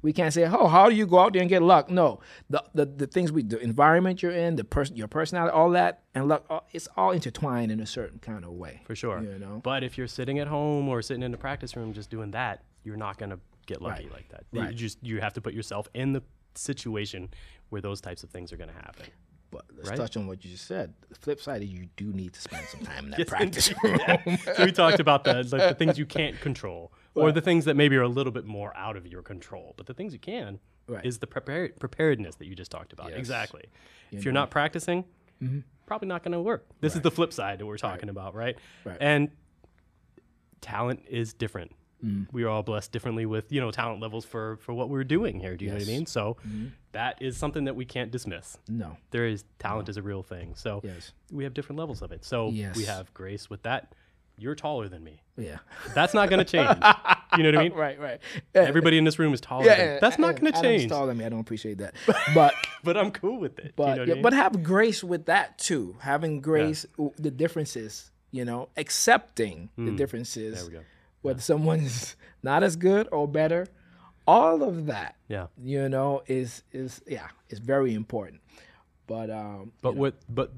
We 0.02 0.14
can't 0.14 0.34
say, 0.34 0.46
"Oh, 0.46 0.68
how 0.76 0.88
do 0.90 0.96
you 0.96 1.06
go 1.06 1.20
out 1.20 1.34
there 1.34 1.42
and 1.42 1.50
get 1.50 1.62
luck?" 1.62 1.90
No, 1.90 2.22
the 2.50 2.64
the, 2.74 2.86
the 2.86 3.06
things 3.16 3.34
we, 3.34 3.44
the 3.44 3.60
environment 3.60 4.24
you're 4.24 4.32
in, 4.46 4.56
the 4.56 4.64
person, 4.64 4.96
your 4.96 5.10
personality, 5.10 5.52
all 5.52 5.72
that, 5.72 6.04
and 6.16 6.26
luck, 6.32 6.46
all- 6.50 6.66
it's 6.72 6.88
all 6.96 7.12
intertwined 7.12 7.70
in 7.70 7.82
a 7.82 7.86
certain 7.86 8.18
kind 8.20 8.46
of 8.46 8.52
way. 8.52 8.80
For 8.86 8.96
sure. 8.96 9.22
You 9.22 9.38
know? 9.40 9.60
But 9.62 9.84
if 9.84 9.98
you're 9.98 10.08
sitting 10.08 10.40
at 10.40 10.48
home 10.48 10.88
or 10.88 11.02
sitting 11.02 11.22
in 11.24 11.32
the 11.32 11.38
practice 11.38 11.76
room 11.76 11.92
just 11.92 12.10
doing 12.10 12.32
that, 12.32 12.64
you're 12.86 12.96
not 13.06 13.18
going 13.18 13.32
to 13.32 13.40
get 13.66 13.82
lucky 13.82 14.04
Right. 14.06 14.14
like 14.14 14.30
that. 14.30 14.44
You 14.54 14.62
Right. 14.62 14.74
just 14.86 14.98
you 15.04 15.20
have 15.20 15.34
to 15.34 15.42
put 15.42 15.54
yourself 15.54 15.90
in 15.94 16.14
the 16.14 16.24
situation 16.56 17.30
where 17.70 17.82
those 17.82 18.00
types 18.00 18.24
of 18.24 18.30
things 18.30 18.54
are 18.54 18.58
going 18.58 18.70
to 18.70 18.76
happen. 18.76 19.06
But 19.52 19.66
let's 19.76 19.90
Right? 19.90 19.98
touch 19.98 20.16
on 20.16 20.28
what 20.28 20.44
you 20.46 20.52
just 20.52 20.66
said. 20.68 20.94
The 21.10 21.16
flip 21.16 21.42
side 21.42 21.64
is 21.64 21.70
you 21.70 21.88
do 21.98 22.06
need 22.14 22.34
to 22.34 22.42
spend 22.42 22.68
some 22.68 22.82
time 22.82 23.06
in 23.06 23.12
that 23.12 23.20
Yes, 23.20 23.30
practice 23.30 23.74
room. 23.84 23.98
Yeah. 24.00 24.36
So 24.56 24.66
we 24.66 24.72
talked 24.72 25.00
about 25.00 25.24
the 25.24 25.34
like 25.52 25.70
the 25.70 25.76
things 25.76 25.98
you 25.98 26.06
can't 26.06 26.40
control, 26.40 26.92
or 27.16 27.32
the 27.32 27.42
things 27.42 27.66
that 27.66 27.76
maybe 27.76 27.96
are 27.98 28.04
a 28.04 28.08
little 28.08 28.32
bit 28.32 28.46
more 28.46 28.76
out 28.78 28.96
of 28.96 29.08
your 29.08 29.22
control. 29.24 29.74
But 29.78 29.88
the 29.88 29.94
things 29.94 30.14
you 30.14 30.20
can 30.20 30.60
Right. 30.88 31.06
is 31.06 31.20
the 31.20 31.28
prepare- 31.28 31.70
preparedness 31.80 32.36
that 32.36 32.46
you 32.48 32.56
just 32.56 32.72
talked 32.72 32.94
about. 32.94 33.10
Yes. 33.10 33.20
Exactly. 33.20 33.66
if 34.12 34.24
you're 34.26 34.34
not 34.34 34.50
practicing, 34.52 35.06
Mm-hmm. 35.42 35.60
probably 35.86 36.08
not 36.10 36.22
going 36.24 36.34
to 36.34 36.42
work. 36.42 36.66
This 36.82 36.96
is 36.96 37.02
the 37.02 37.12
flip 37.12 37.32
side 37.32 37.60
that 37.60 37.66
we're 37.66 37.78
talking 37.78 38.10
about, 38.10 38.36
right? 38.36 38.58
Right. 38.84 38.98
And 39.00 39.30
talent 40.62 41.04
is 41.10 41.34
different. 41.34 41.72
Mm. 42.06 42.28
We 42.32 42.44
are 42.44 42.50
all 42.50 42.64
blessed 42.64 42.92
differently 42.92 43.26
with 43.26 43.52
you 43.52 43.60
know 43.60 43.72
talent 43.72 44.02
levels 44.02 44.24
for 44.26 44.58
for 44.58 44.74
what 44.74 44.90
we're 44.90 45.04
doing 45.04 45.40
here. 45.40 45.58
Do 45.58 45.66
you 45.66 45.72
know 45.72 45.78
what 45.78 45.84
I 45.84 45.92
mean? 45.92 46.06
So 46.06 46.38
Mm-hmm. 46.48 46.68
that 46.94 47.22
is 47.22 47.36
something 47.38 47.66
that 47.66 47.76
we 47.76 47.86
can't 47.86 48.10
dismiss. 48.12 48.58
no. 48.70 48.98
There 49.12 49.26
is 49.26 49.44
talent 49.60 49.90
is 49.90 49.98
a 49.98 50.02
real 50.02 50.24
thing. 50.24 50.54
So 50.56 50.82
Yes. 50.84 51.12
we 51.32 51.44
have 51.44 51.54
different 51.54 51.78
levels 51.80 52.02
of 52.02 52.12
it. 52.12 52.24
So 52.24 52.48
we 52.50 52.86
have 52.86 53.14
grace 53.14 53.50
with 53.50 53.64
that. 53.64 53.94
You're 54.38 54.56
taller 54.56 54.88
than 54.88 55.04
me. 55.04 55.22
Yeah. 55.36 55.58
That's 55.94 56.14
not 56.14 56.30
going 56.30 56.40
to 56.40 56.50
change. 56.50 56.70
you 57.38 57.44
know 57.44 57.50
what 57.50 57.58
I 57.58 57.64
mean? 57.64 57.74
right. 57.74 58.00
Right. 58.00 58.22
Everybody 58.56 58.98
in 58.98 59.04
this 59.04 59.20
room 59.20 59.34
is 59.34 59.42
taller. 59.42 59.66
Yeah, 59.66 59.76
than 59.76 59.86
yeah, 59.86 60.00
That's 60.00 60.18
not 60.18 60.40
going 60.40 60.54
to 60.54 60.62
change. 60.62 60.90
taller 60.90 61.08
than 61.08 61.18
me. 61.18 61.26
I 61.26 61.30
don't 61.30 61.42
appreciate 61.42 61.80
that. 61.80 61.94
But 62.34 62.54
But 62.86 62.96
I'm 62.96 63.12
cool 63.12 63.38
with 63.42 63.60
it. 63.60 63.74
but 63.76 63.84
you 63.90 63.96
know 63.96 64.00
what 64.04 64.08
yeah, 64.08 64.14
I 64.14 64.16
mean? 64.16 64.24
but 64.24 64.32
have 64.32 64.64
grace 64.64 65.04
with 65.04 65.26
that 65.26 65.58
too. 65.58 65.98
Having 66.00 66.40
grace, 66.40 66.86
the 67.18 67.30
differences. 67.32 68.12
You 68.32 68.46
know, 68.46 68.70
accepting 68.78 69.70
the 69.78 69.92
differences. 69.92 70.56
There 70.56 70.66
we 70.66 70.72
go. 70.72 70.84
Whether 71.22 71.42
someone's 71.42 72.16
not 72.44 72.64
as 72.64 72.76
good 72.76 73.08
or 73.12 73.28
better, 73.28 73.68
all 74.28 74.64
of 74.64 74.86
that. 74.88 75.16
Yeah. 75.28 75.48
You 75.62 75.90
know, 75.90 76.22
is 76.28 76.64
is 76.72 77.02
yeah, 77.08 77.28
is 77.50 77.60
very 77.60 77.94
important. 77.94 78.42
But 79.08 79.30
um, 79.30 79.72
But 79.82 79.96
what? 79.96 80.16
But 80.30 80.52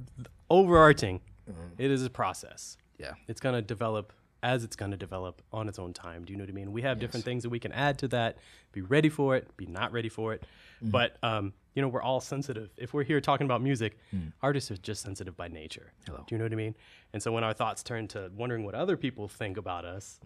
overarching, 0.49 1.21
Mm-hmm. 1.49 1.81
it 1.81 1.89
is 1.91 2.05
a 2.05 2.09
process. 2.09 2.77
yeah. 2.99 3.13
It's 3.27 3.41
going 3.41 3.55
to 3.55 3.61
develop 3.63 4.13
as 4.43 4.63
it's 4.63 4.75
going 4.75 4.91
to 4.91 4.97
develop 4.97 5.41
on 5.51 5.67
its 5.67 5.79
own 5.79 5.91
time. 5.91 6.23
Do 6.23 6.31
you 6.31 6.37
know 6.37 6.43
what 6.43 6.49
I 6.49 6.53
mean? 6.53 6.71
We 6.71 6.83
have 6.83 6.99
different 6.99 7.25
things 7.25 7.43
that 7.43 7.49
we 7.49 7.59
can 7.59 7.71
add 7.71 7.97
to 7.99 8.07
that. 8.09 8.37
Be 8.71 8.81
ready 8.81 9.09
for 9.09 9.35
it. 9.35 9.47
Be 9.57 9.65
not 9.65 9.91
ready 9.91 10.07
for 10.07 10.33
it. 10.33 10.43
Mm-hmm. 10.77 10.91
But 10.91 11.17
um, 11.23 11.53
you 11.73 11.81
know, 11.81 11.87
we're 11.87 12.01
all 12.01 12.19
sensitive. 12.19 12.69
If 12.77 12.93
we're 12.93 13.03
here 13.03 13.21
talking 13.21 13.45
about 13.45 13.61
music, 13.61 13.97
Mm. 14.13 14.33
artists 14.41 14.69
are 14.71 14.77
just 14.77 15.01
sensitive 15.03 15.37
by 15.37 15.47
nature. 15.47 15.93
Hello. 16.05 16.23
Do 16.27 16.35
you 16.35 16.37
know 16.39 16.45
what 16.45 16.51
I 16.53 16.55
mean? 16.57 16.75
And 17.13 17.21
so 17.23 17.31
when 17.31 17.43
our 17.43 17.53
thoughts 17.53 17.81
turn 17.83 18.07
to 18.09 18.29
wondering 18.35 18.63
what 18.65 18.75
other 18.75 18.97
people 18.97 19.27
think 19.27 19.57
about 19.57 19.85
us, 19.85 20.19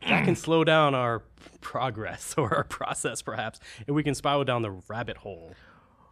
that 0.00 0.24
can 0.24 0.34
slow 0.34 0.64
down 0.64 0.94
our 0.94 1.20
progress 1.60 2.34
or 2.38 2.54
our 2.54 2.64
process, 2.64 3.22
perhaps, 3.22 3.60
and 3.86 3.94
we 3.94 4.02
can 4.02 4.14
spiral 4.14 4.44
down 4.44 4.62
the 4.62 4.70
rabbit 4.88 5.18
hole. 5.18 5.52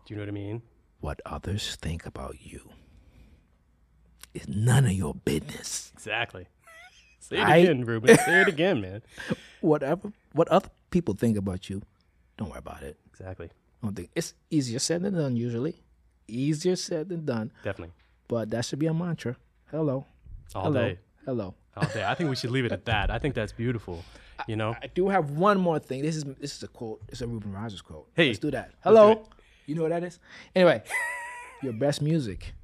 Do 0.06 0.14
you 0.14 0.16
know 0.16 0.22
what 0.22 0.28
I 0.28 0.33
mean? 0.33 0.62
What 1.00 1.20
others 1.24 1.76
think 1.76 2.04
about 2.04 2.37
you 2.44 2.70
is 4.35 4.46
none 4.48 4.85
of 4.85 4.92
your 4.92 5.14
business. 5.14 5.90
Exactly. 5.94 6.46
Say 7.20 7.37
it 7.38 7.42
I- 7.42 7.56
again, 7.59 7.85
Ruben. 7.85 8.16
Say 8.16 8.42
it 8.42 8.48
again, 8.56 8.80
man. 8.80 9.02
Whatever, 9.61 10.12
what 10.33 10.48
other 10.48 10.68
people 10.90 11.14
think 11.14 11.37
about 11.37 11.68
you, 11.70 11.83
don't 12.37 12.50
worry 12.50 12.59
about 12.59 12.83
it. 12.83 12.98
Exactly. 13.11 13.50
Don't 13.83 13.95
think 13.97 14.11
it's 14.14 14.35
easier 14.51 14.79
said 14.79 15.03
than 15.03 15.14
done. 15.14 15.37
Usually, 15.37 15.83
easier 16.29 16.77
said 16.77 17.09
than 17.09 17.25
done. 17.25 17.53
Definitely. 17.64 17.95
But 18.29 18.51
that 18.51 18.64
should 18.64 18.79
be 18.79 18.87
a 18.87 18.95
mantra. 18.95 19.37
Hello, 19.71 20.07
All 20.55 20.64
hello, 20.64 20.88
day. 20.88 20.99
hello. 21.25 21.55
All 21.77 21.88
day. 21.88 22.05
I 22.05 22.14
think 22.14 22.31
we 22.31 22.37
should 22.37 22.51
leave 22.51 22.64
it 22.64 22.73
at 22.73 22.85
that. 22.87 23.11
I 23.11 23.19
think 23.19 23.35
that's 23.35 23.53
beautiful. 23.53 24.05
You 24.49 24.57
know? 24.57 24.75
I 24.83 24.87
do 24.87 25.11
have 25.11 25.33
one 25.33 25.61
more 25.61 25.79
thing. 25.79 26.01
This 26.01 26.16
is 26.16 26.25
this 26.25 26.57
is 26.57 26.62
a 26.62 26.69
quote. 26.69 27.03
It's 27.11 27.21
a 27.21 27.27
Ruben 27.27 27.53
Rogers 27.53 27.83
quote. 27.83 28.09
Hey, 28.14 28.29
let's 28.29 28.38
do 28.38 28.51
that. 28.53 28.73
Hello. 28.83 29.11
it. 29.11 29.19
you 29.66 29.75
know 29.75 29.83
what 29.83 29.90
that 29.90 30.03
is? 30.03 30.19
Anyway, 30.57 30.83
your 31.62 31.75
best 31.75 32.01
music 32.01 32.55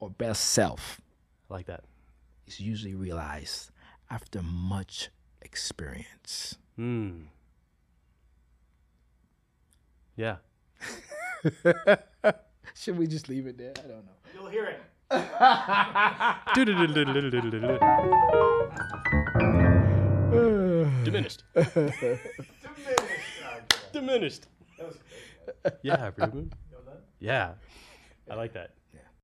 or 0.00 0.08
best 0.08 0.42
self 0.46 1.02
I 1.50 1.54
like 1.54 1.66
that. 1.66 1.84
is 2.46 2.58
usually 2.58 2.94
realized 2.94 3.70
after 4.08 4.40
much 4.42 5.10
experience. 5.42 6.56
Hmm. 6.76 7.24
Yeah. 10.16 10.36
Should 12.74 12.98
we 12.98 13.06
just 13.06 13.28
leave 13.28 13.46
it 13.46 13.56
there? 13.58 13.74
I 13.76 13.82
don't 13.82 14.04
know. 14.04 14.12
You'll 14.34 14.48
hear 14.48 14.64
it. 14.64 14.80
Diminished. 21.04 21.44
Diminished. 21.54 21.94
Diminished. 23.92 24.46
Yeah, 25.82 26.10
Ruben. 26.16 26.52
Yeah. 27.20 27.52
I 28.30 28.34
like 28.34 28.52
that. 28.54 28.70